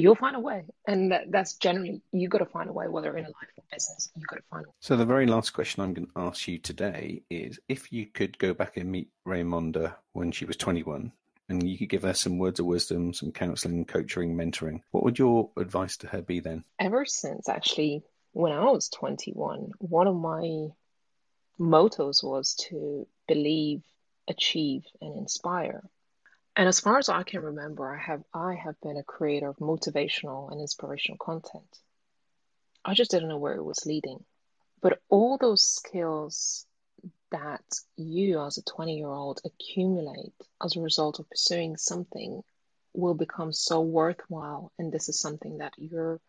you'll 0.01 0.15
find 0.15 0.35
a 0.35 0.39
way. 0.39 0.65
And 0.87 1.11
that, 1.11 1.31
that's 1.31 1.55
generally, 1.55 2.01
you 2.11 2.27
got 2.27 2.39
to 2.39 2.45
find 2.45 2.69
a 2.69 2.73
way, 2.73 2.87
whether 2.87 3.15
in 3.17 3.25
a 3.25 3.29
life 3.29 3.49
or 3.57 3.63
business, 3.71 4.11
you 4.15 4.23
got 4.27 4.37
to 4.37 4.43
find 4.49 4.65
a 4.65 4.69
way. 4.69 4.75
So, 4.79 4.95
the 4.95 5.05
very 5.05 5.27
last 5.27 5.51
question 5.51 5.83
I'm 5.83 5.93
going 5.93 6.07
to 6.07 6.11
ask 6.17 6.47
you 6.47 6.57
today 6.57 7.23
is 7.29 7.59
if 7.67 7.91
you 7.91 8.05
could 8.05 8.37
go 8.37 8.53
back 8.53 8.77
and 8.77 8.91
meet 8.91 9.09
Raimonda 9.25 9.95
when 10.13 10.31
she 10.31 10.45
was 10.45 10.57
21 10.57 11.11
and 11.49 11.67
you 11.67 11.77
could 11.77 11.89
give 11.89 12.03
her 12.03 12.13
some 12.13 12.37
words 12.37 12.59
of 12.59 12.65
wisdom, 12.65 13.13
some 13.13 13.31
counseling, 13.31 13.85
coaching, 13.85 14.35
mentoring, 14.35 14.81
what 14.91 15.03
would 15.03 15.17
your 15.17 15.49
advice 15.57 15.97
to 15.97 16.07
her 16.07 16.21
be 16.21 16.39
then? 16.39 16.63
Ever 16.79 17.05
since 17.05 17.47
actually 17.47 18.03
when 18.33 18.51
I 18.51 18.65
was 18.65 18.89
21, 18.89 19.71
one 19.79 20.07
of 20.07 20.15
my 20.15 20.67
mottos 21.57 22.23
was 22.23 22.53
to 22.69 23.07
believe, 23.27 23.81
achieve, 24.27 24.83
and 25.01 25.17
inspire. 25.17 25.83
And 26.57 26.67
as 26.67 26.79
far 26.79 26.97
as 26.97 27.07
I 27.07 27.21
can 27.21 27.43
remember, 27.43 27.87
I 27.87 27.99
have 27.99 28.23
I 28.33 28.55
have 28.55 28.81
been 28.81 28.97
a 28.97 29.03
creator 29.03 29.47
of 29.47 29.57
motivational 29.57 30.51
and 30.51 30.59
inspirational 30.59 31.19
content. 31.19 31.69
I 32.83 32.95
just 32.95 33.11
didn't 33.11 33.29
know 33.29 33.37
where 33.37 33.53
it 33.53 33.63
was 33.63 33.85
leading. 33.85 34.25
But 34.81 34.99
all 35.07 35.37
those 35.37 35.63
skills 35.63 36.65
that 37.29 37.63
you 37.95 38.41
as 38.41 38.57
a 38.57 38.63
20 38.63 38.97
year 38.97 39.07
old 39.07 39.39
accumulate 39.45 40.33
as 40.63 40.75
a 40.75 40.81
result 40.81 41.19
of 41.19 41.29
pursuing 41.29 41.77
something 41.77 42.43
will 42.93 43.13
become 43.13 43.53
so 43.53 43.81
worthwhile 43.81 44.71
and 44.79 44.91
this 44.91 45.09
is 45.09 45.19
something 45.19 45.59
that 45.59 45.73
you're 45.77 46.19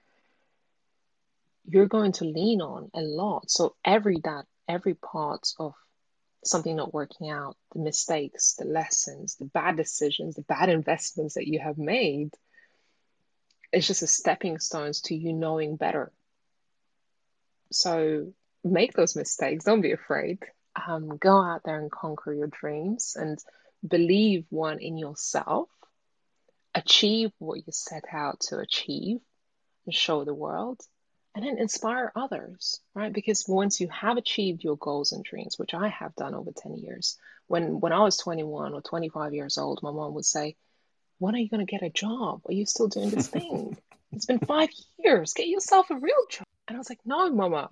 you're 1.67 1.87
going 1.87 2.13
to 2.13 2.25
lean 2.25 2.61
on 2.61 2.91
a 2.95 3.01
lot 3.01 3.49
so 3.49 3.77
every 3.85 4.19
that 4.25 4.45
every 4.69 4.95
part 4.95 5.53
of 5.59 5.75
something 6.45 6.77
not 6.77 6.95
working 6.95 7.31
out, 7.31 7.57
the 7.75 7.81
mistakes, 7.81 8.55
the 8.59 8.65
lessons, 8.65 9.37
the 9.37 9.47
bad 9.47 9.77
decisions, 9.77 10.35
the 10.35 10.43
bad 10.43 10.69
investments 10.69 11.35
that 11.35 11.47
you 11.47 11.59
have 11.59 11.79
made, 11.79 12.31
it's 13.73 13.87
just 13.87 14.03
a 14.03 14.07
stepping 14.07 14.59
stones 14.59 15.03
to 15.03 15.15
you 15.15 15.33
knowing 15.33 15.77
better. 15.77 16.13
So 17.71 18.33
make 18.65 18.95
those 18.95 19.17
mistakes. 19.17 19.65
Don't 19.65 19.83
be 19.83 19.93
afraid. 19.93 20.39
Um, 20.87 21.17
go 21.19 21.43
out 21.43 21.63
there 21.65 21.79
and 21.79 21.91
conquer 21.91 22.33
your 22.33 22.47
dreams 22.47 23.17
and 23.19 23.39
believe 23.87 24.47
one 24.49 24.79
in 24.79 24.97
yourself. 24.97 25.69
Achieve 26.75 27.31
what 27.39 27.59
you 27.59 27.73
set 27.73 28.05
out 28.13 28.41
to 28.49 28.59
achieve 28.59 29.19
and 29.87 29.95
show 29.95 30.25
the 30.25 30.35
world. 30.35 30.81
And 31.35 31.45
then 31.45 31.59
inspire 31.59 32.13
others, 32.17 32.81
right? 32.95 33.13
Because 33.13 33.45
once 33.47 33.81
you 33.81 33.89
have 33.89 34.17
achieved 34.17 34.65
your 34.65 34.77
goals 34.77 35.13
and 35.13 35.25
dreams, 35.25 35.59
which 35.59 35.75
I 35.75 35.89
have 35.89 36.15
done 36.17 36.35
over 36.35 36.51
10 36.57 36.75
years, 36.77 37.17
when 37.47 37.81
when 37.81 37.93
I 37.93 38.01
was 38.01 38.17
21 38.17 38.75
or 38.75 38.83
25 38.83 39.35
years 39.35 39.59
old, 39.59 39.81
my 39.83 39.91
mom 39.91 40.15
would 40.15 40.25
say, 40.25 40.57
"When 41.19 41.35
are 41.35 41.39
you 41.39 41.49
going 41.49 41.65
to 41.65 41.71
get 41.71 41.83
a 41.83 41.91
job? 41.91 42.43
Are 42.47 42.53
you 42.53 42.67
still 42.67 42.89
doing 42.89 43.11
this 43.11 43.29
thing? 43.37 43.77
it's 44.13 44.27
been 44.27 44.39
5 44.39 44.69
years. 44.99 45.35
Get 45.35 45.49
yourself 45.49 45.91
a 45.91 45.97
real 45.97 46.27
job." 46.31 46.47
And 46.67 46.77
I 46.77 46.79
was 46.79 46.91
like, 46.91 47.01
"No, 47.05 47.31
mama. 47.31 47.69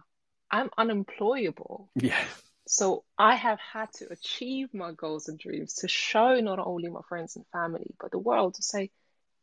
I'm 0.50 0.70
unemployable." 0.76 1.90
Yeah. 1.94 2.22
So 2.68 3.04
I 3.16 3.36
have 3.36 3.60
had 3.60 3.92
to 3.94 4.12
achieve 4.12 4.74
my 4.74 4.92
goals 4.92 5.28
and 5.28 5.38
dreams 5.38 5.74
to 5.74 5.88
show 5.88 6.40
not 6.40 6.58
only 6.58 6.88
my 6.88 7.00
friends 7.08 7.36
and 7.36 7.46
family, 7.52 7.94
but 8.00 8.10
the 8.10 8.18
world 8.18 8.54
to 8.54 8.62
say 8.62 8.90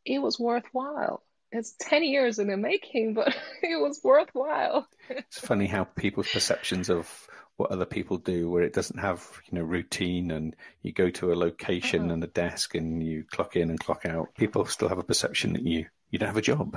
it 0.04 0.18
was 0.20 0.38
worthwhile. 0.38 1.22
It's 1.54 1.74
10 1.80 2.02
years 2.02 2.38
in 2.40 2.48
the 2.48 2.56
making, 2.56 3.14
but 3.14 3.28
it 3.62 3.80
was 3.80 4.00
worthwhile. 4.02 4.88
it's 5.08 5.38
funny 5.38 5.66
how 5.66 5.84
people's 5.84 6.28
perceptions 6.32 6.90
of 6.90 7.28
what 7.56 7.70
other 7.70 7.84
people 7.84 8.18
do, 8.18 8.50
where 8.50 8.64
it 8.64 8.72
doesn't 8.72 8.98
have, 8.98 9.24
you 9.48 9.56
know, 9.58 9.64
routine 9.64 10.32
and 10.32 10.56
you 10.82 10.92
go 10.92 11.10
to 11.10 11.32
a 11.32 11.36
location 11.36 12.10
Oh. 12.10 12.14
and 12.14 12.24
a 12.24 12.26
desk 12.26 12.74
and 12.74 13.00
you 13.00 13.22
clock 13.30 13.54
in 13.54 13.70
and 13.70 13.78
clock 13.78 14.04
out, 14.04 14.34
people 14.34 14.64
still 14.66 14.88
have 14.88 14.98
a 14.98 15.04
perception 15.04 15.52
that 15.52 15.62
you, 15.62 15.86
you 16.10 16.18
don't 16.18 16.26
have 16.26 16.36
a 16.36 16.42
job. 16.42 16.76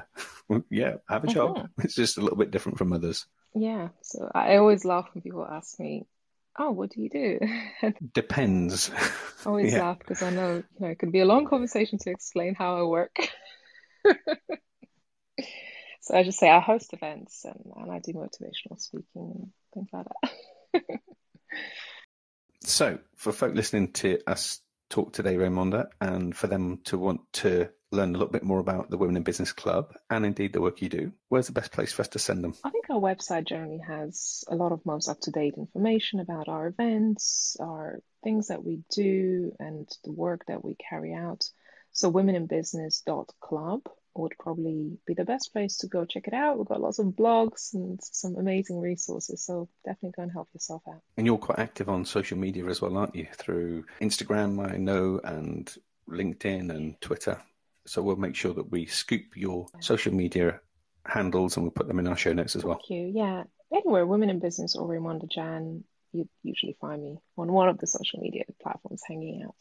yeah, 0.69 0.97
have 1.09 1.23
a 1.23 1.28
job. 1.28 1.57
Mhm. 1.57 1.69
It's 1.84 1.95
just 1.95 2.19
a 2.19 2.21
little 2.21 2.38
bit 2.38 2.51
different 2.51 2.78
from 2.78 2.93
others. 2.93 3.25
Yeah, 3.55 3.89
so 4.03 4.30
I 4.36 4.57
always 4.57 4.86
laugh 4.86 5.07
when 5.13 5.23
people 5.23 5.43
ask 5.43 5.80
me, 5.80 6.05
"Oh, 6.59 6.69
what 6.69 6.91
do 6.91 7.01
you 7.01 7.09
do?" 7.09 7.39
Depends. 8.13 8.91
I 8.91 9.49
always 9.49 9.73
Yeah. 9.73 9.80
laugh 9.80 9.97
because 9.97 10.21
I 10.21 10.30
know, 10.30 10.57
you 10.57 10.80
know, 10.80 10.89
it 10.89 10.99
could 10.99 11.11
be 11.11 11.21
a 11.21 11.25
long 11.25 11.47
conversation 11.47 11.97
to 11.99 12.11
explain 12.11 12.53
how 12.53 12.78
I 12.78 12.84
work. 12.84 13.15
So 16.02 16.16
I 16.16 16.24
just 16.24 16.40
say 16.40 16.50
I 16.50 16.60
host 16.60 16.94
events 16.94 17.44
and, 17.44 17.74
and 17.76 17.92
I 17.92 18.00
do 18.00 18.14
motivational 18.14 18.80
speaking 18.80 19.04
and 19.16 19.52
things 19.74 19.90
like 19.92 20.06
that. 20.22 21.00
So, 22.68 23.00
for 23.16 23.32
folk 23.32 23.56
listening 23.56 23.94
to 23.94 24.20
us 24.28 24.60
talk 24.90 25.14
today, 25.14 25.36
Raimonda, 25.36 25.88
and 26.02 26.36
for 26.36 26.48
them 26.48 26.82
to 26.86 26.98
want 26.98 27.22
to 27.34 27.70
learn 27.94 28.10
a 28.10 28.18
little 28.18 28.28
bit 28.28 28.44
more 28.44 28.60
about 28.60 28.90
the 28.90 28.98
Women 28.98 29.16
in 29.16 29.24
Business 29.24 29.54
Club 29.54 29.94
and 30.10 30.26
indeed 30.26 30.52
the 30.52 30.60
work 30.60 30.82
you 30.82 30.90
do, 30.90 31.14
where's 31.30 31.48
the 31.48 31.54
best 31.54 31.72
place 31.72 31.94
for 31.94 32.02
us 32.02 32.10
to 32.10 32.20
send 32.20 32.44
them? 32.44 32.56
I 32.66 32.70
think 32.70 32.90
our 32.90 33.00
website 33.00 33.48
generally 33.48 33.80
has 33.88 34.44
a 34.50 34.56
lot 34.56 34.74
of 34.74 34.86
most 34.86 35.08
up-to-date 35.08 35.54
information 35.56 36.20
about 36.20 36.50
our 36.50 36.68
events, 36.68 37.56
our 37.62 38.02
things 38.24 38.48
that 38.48 38.66
we 38.66 38.82
do, 38.94 39.54
and 39.60 39.88
the 40.04 40.12
work 40.12 40.46
that 40.48 40.64
we 40.64 40.76
carry 40.90 41.14
out. 41.14 41.46
So 41.94 42.12
womeninbusiness.club 42.12 43.82
would 44.18 44.34
probably 44.39 44.97
be 45.05 45.13
the 45.13 45.26
best 45.26 45.53
place 45.53 45.78
to 45.78 45.88
go 45.88 46.05
check 46.05 46.28
it 46.28 46.34
out. 46.34 46.57
We've 46.57 46.68
got 46.68 46.82
lots 46.82 46.99
of 46.99 47.07
blogs 47.07 47.74
and 47.74 47.99
some 48.01 48.36
amazing 48.36 48.80
resources, 48.80 49.43
so 49.43 49.70
definitely 49.86 50.13
go 50.15 50.24
and 50.24 50.32
help 50.32 50.49
yourself 50.53 50.82
out. 50.88 51.01
And 51.18 51.26
you're 51.26 51.38
quite 51.38 51.59
active 51.59 51.89
on 51.89 52.05
social 52.05 52.38
media 52.38 52.65
as 52.65 52.82
well, 52.82 52.97
aren't 52.97 53.15
you? 53.15 53.28
Through 53.34 53.86
Instagram, 54.01 54.72
I 54.74 54.78
know, 54.78 55.20
and 55.24 55.74
LinkedIn 56.09 56.70
and 56.70 56.99
Twitter. 57.01 57.41
So 57.86 58.01
we'll 58.01 58.15
make 58.18 58.36
sure 58.36 58.53
that 58.53 58.72
we 58.72 58.86
scoop 58.86 59.36
your 59.36 59.68
social 59.80 60.13
media 60.13 60.59
handles 61.05 61.55
and 61.55 61.63
we'll 61.63 61.72
put 61.72 61.88
them 61.88 61.99
in 61.99 62.07
our 62.07 62.18
show 62.18 62.34
notes 62.34 62.55
as 62.55 62.63
well. 62.63 62.76
Thank 62.76 62.89
you. 62.89 63.11
Yeah, 63.15 63.43
anywhere, 63.74 64.05
Women 64.05 64.30
in 64.30 64.39
Business 64.39 64.76
or 64.76 64.88
Raimonda 64.88 65.30
Jan, 65.32 65.84
you 66.11 66.28
usually 66.43 66.78
find 66.80 67.01
me 67.01 67.18
on 67.38 67.51
one 67.51 67.70
of 67.70 67.78
the 67.78 67.88
social 67.88 68.20
media 68.20 68.43
platforms 68.61 69.01
hanging 69.07 69.43
out. 69.43 69.55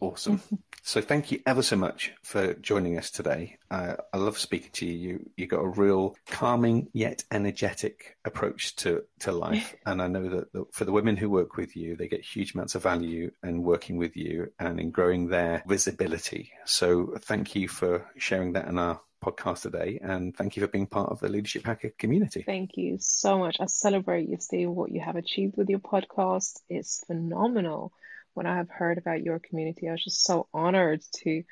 Awesome. 0.00 0.40
So 0.82 1.00
thank 1.02 1.30
you 1.30 1.40
ever 1.46 1.62
so 1.62 1.76
much 1.76 2.12
for 2.22 2.54
joining 2.54 2.96
us 2.96 3.10
today. 3.10 3.58
Uh, 3.70 3.96
I 4.14 4.16
love 4.16 4.38
speaking 4.38 4.70
to 4.72 4.86
you. 4.86 4.98
You 5.00 5.30
you 5.36 5.46
got 5.46 5.60
a 5.60 5.68
real 5.68 6.16
calming 6.26 6.88
yet 6.92 7.22
energetic 7.30 8.16
approach 8.24 8.76
to 8.76 9.04
to 9.20 9.32
life, 9.32 9.74
and 9.86 10.00
I 10.00 10.06
know 10.08 10.28
that 10.28 10.52
the, 10.52 10.64
for 10.72 10.86
the 10.86 10.92
women 10.92 11.16
who 11.16 11.28
work 11.28 11.56
with 11.56 11.76
you, 11.76 11.96
they 11.96 12.08
get 12.08 12.24
huge 12.24 12.54
amounts 12.54 12.74
of 12.74 12.82
value 12.82 13.30
in 13.44 13.62
working 13.62 13.98
with 13.98 14.16
you 14.16 14.52
and 14.58 14.80
in 14.80 14.90
growing 14.90 15.28
their 15.28 15.62
visibility. 15.66 16.50
So 16.64 17.14
thank 17.20 17.54
you 17.54 17.68
for 17.68 18.10
sharing 18.16 18.54
that 18.54 18.68
in 18.68 18.78
our 18.78 19.00
podcast 19.22 19.62
today, 19.62 20.00
and 20.02 20.34
thank 20.34 20.56
you 20.56 20.62
for 20.62 20.68
being 20.68 20.86
part 20.86 21.10
of 21.10 21.20
the 21.20 21.28
Leadership 21.28 21.66
Hacker 21.66 21.92
community. 21.98 22.42
Thank 22.42 22.76
you 22.76 22.96
so 23.00 23.38
much. 23.38 23.58
I 23.60 23.66
celebrate 23.66 24.28
you, 24.28 24.38
Steve. 24.40 24.70
What 24.70 24.92
you 24.92 25.00
have 25.02 25.16
achieved 25.16 25.58
with 25.58 25.68
your 25.68 25.80
podcast 25.80 26.60
it's 26.70 27.04
phenomenal. 27.06 27.92
When 28.34 28.46
I 28.46 28.56
have 28.56 28.70
heard 28.70 28.98
about 28.98 29.22
your 29.22 29.38
community, 29.38 29.88
I 29.88 29.92
was 29.92 30.04
just 30.04 30.24
so 30.24 30.48
honored 30.54 31.02
to 31.24 31.42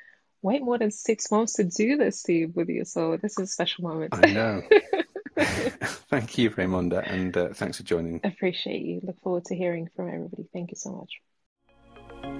wait 0.41 0.61
more 0.61 0.77
than 0.77 0.91
six 0.91 1.29
months 1.31 1.53
to 1.53 1.63
do 1.63 1.97
this, 1.97 2.19
Steve, 2.19 2.55
with 2.55 2.69
you. 2.69 2.85
So 2.85 3.17
this 3.17 3.33
is 3.37 3.49
a 3.49 3.51
special 3.51 3.83
moment. 3.83 4.15
I 4.15 4.31
know. 4.31 4.61
Thank 5.39 6.37
you, 6.37 6.49
Raimonda, 6.49 7.09
and 7.09 7.35
uh, 7.37 7.49
thanks 7.53 7.77
for 7.77 7.83
joining. 7.83 8.19
Appreciate 8.23 8.81
you. 8.81 8.99
Look 9.03 9.21
forward 9.21 9.45
to 9.45 9.55
hearing 9.55 9.87
from 9.95 10.09
everybody. 10.09 10.47
Thank 10.51 10.71
you 10.71 10.75
so 10.75 10.91
much. 10.91 11.21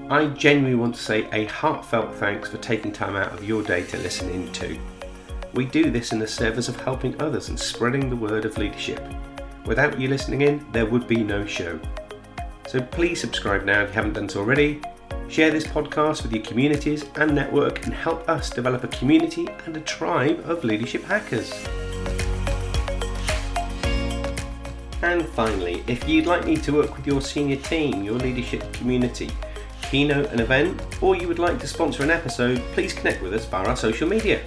I 0.10 0.26
genuinely 0.28 0.76
want 0.76 0.96
to 0.96 1.02
say 1.02 1.30
a 1.32 1.46
heartfelt 1.46 2.16
thanks 2.16 2.50
for 2.50 2.58
taking 2.58 2.92
time 2.92 3.16
out 3.16 3.32
of 3.32 3.44
your 3.44 3.64
day 3.64 3.84
to 3.84 3.98
listen 4.00 4.30
in 4.32 4.52
to. 4.54 4.78
We 5.54 5.66
do 5.66 5.92
this 5.92 6.12
in 6.12 6.20
the 6.20 6.28
service 6.28 6.68
of 6.68 6.80
helping 6.82 7.20
others 7.22 7.50
and 7.50 7.60
spreading 7.60 8.10
the 8.10 8.16
word 8.16 8.44
of 8.46 8.58
leadership. 8.58 9.02
Without 9.66 10.00
you 10.00 10.08
listening 10.08 10.42
in, 10.42 10.66
there 10.72 10.86
would 10.86 11.08
be 11.08 11.24
no 11.24 11.46
show. 11.46 11.80
So 12.70 12.80
please 12.80 13.20
subscribe 13.20 13.66
now 13.66 13.82
if 13.82 13.90
you 13.90 13.96
haven't 13.96 14.14
done 14.14 14.30
so 14.30 14.42
already. 14.42 14.80
Share 15.28 15.50
this 15.50 15.66
podcast 15.66 16.22
with 16.22 16.32
your 16.32 16.44
communities 16.44 17.04
and 17.16 17.34
network 17.34 17.84
and 17.84 17.92
help 17.92 18.30
us 18.30 18.52
develop 18.52 18.84
a 18.84 18.88
community 18.90 19.48
and 19.66 19.76
a 19.76 19.80
tribe 19.80 20.48
of 20.48 20.64
leadership 20.64 21.04
hackers. 21.04 21.52
And 25.02 25.28
finally, 25.30 25.84
if 25.88 26.08
you'd 26.08 26.28
like 26.28 26.46
me 26.46 26.58
to 26.58 26.74
work 26.74 26.96
with 26.96 27.08
your 27.08 27.22
senior 27.22 27.56
team, 27.56 28.04
your 28.04 28.20
leadership 28.20 28.72
community, 28.72 29.32
keynote 29.82 30.30
an 30.32 30.40
event, 30.40 30.80
or 31.02 31.16
you 31.16 31.28
would 31.28 31.40
like 31.40 31.58
to 31.62 31.68
sponsor 31.68 32.04
an 32.04 32.12
episode, 32.12 32.60
please 32.74 32.94
connect 32.94 33.24
with 33.24 33.34
us 33.34 33.46
via 33.46 33.66
our 33.66 33.76
social 33.76 34.08
media. 34.08 34.44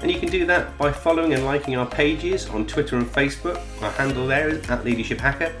And 0.00 0.10
you 0.10 0.18
can 0.18 0.30
do 0.30 0.46
that 0.46 0.78
by 0.78 0.90
following 0.90 1.34
and 1.34 1.44
liking 1.44 1.76
our 1.76 1.84
pages 1.84 2.48
on 2.48 2.66
Twitter 2.66 2.96
and 2.96 3.04
Facebook. 3.04 3.60
Our 3.82 3.90
handle 3.90 4.26
there 4.26 4.48
is 4.48 4.70
at 4.70 4.86
Leadership 4.86 5.20
Hacker. 5.20 5.52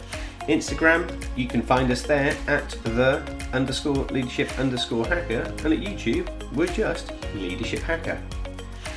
Instagram, 0.48 1.06
you 1.36 1.46
can 1.46 1.60
find 1.60 1.90
us 1.92 2.02
there 2.02 2.34
at 2.46 2.70
the 2.82 3.22
underscore 3.52 4.04
leadership 4.06 4.58
underscore 4.58 5.06
hacker. 5.06 5.42
And 5.62 5.74
at 5.74 5.80
YouTube, 5.80 6.26
we're 6.54 6.66
just 6.66 7.12
Leadership 7.34 7.80
Hacker. 7.80 8.20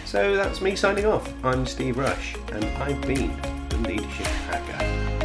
So 0.06 0.36
that's 0.36 0.62
me 0.62 0.76
signing 0.76 1.06
off. 1.06 1.32
I'm 1.44 1.66
Steve 1.66 1.98
Rush, 1.98 2.36
and 2.54 2.64
I've 2.82 3.02
been 3.02 3.36
the 3.70 3.78
Leadership 3.80 4.28
Hacker. 4.48 5.21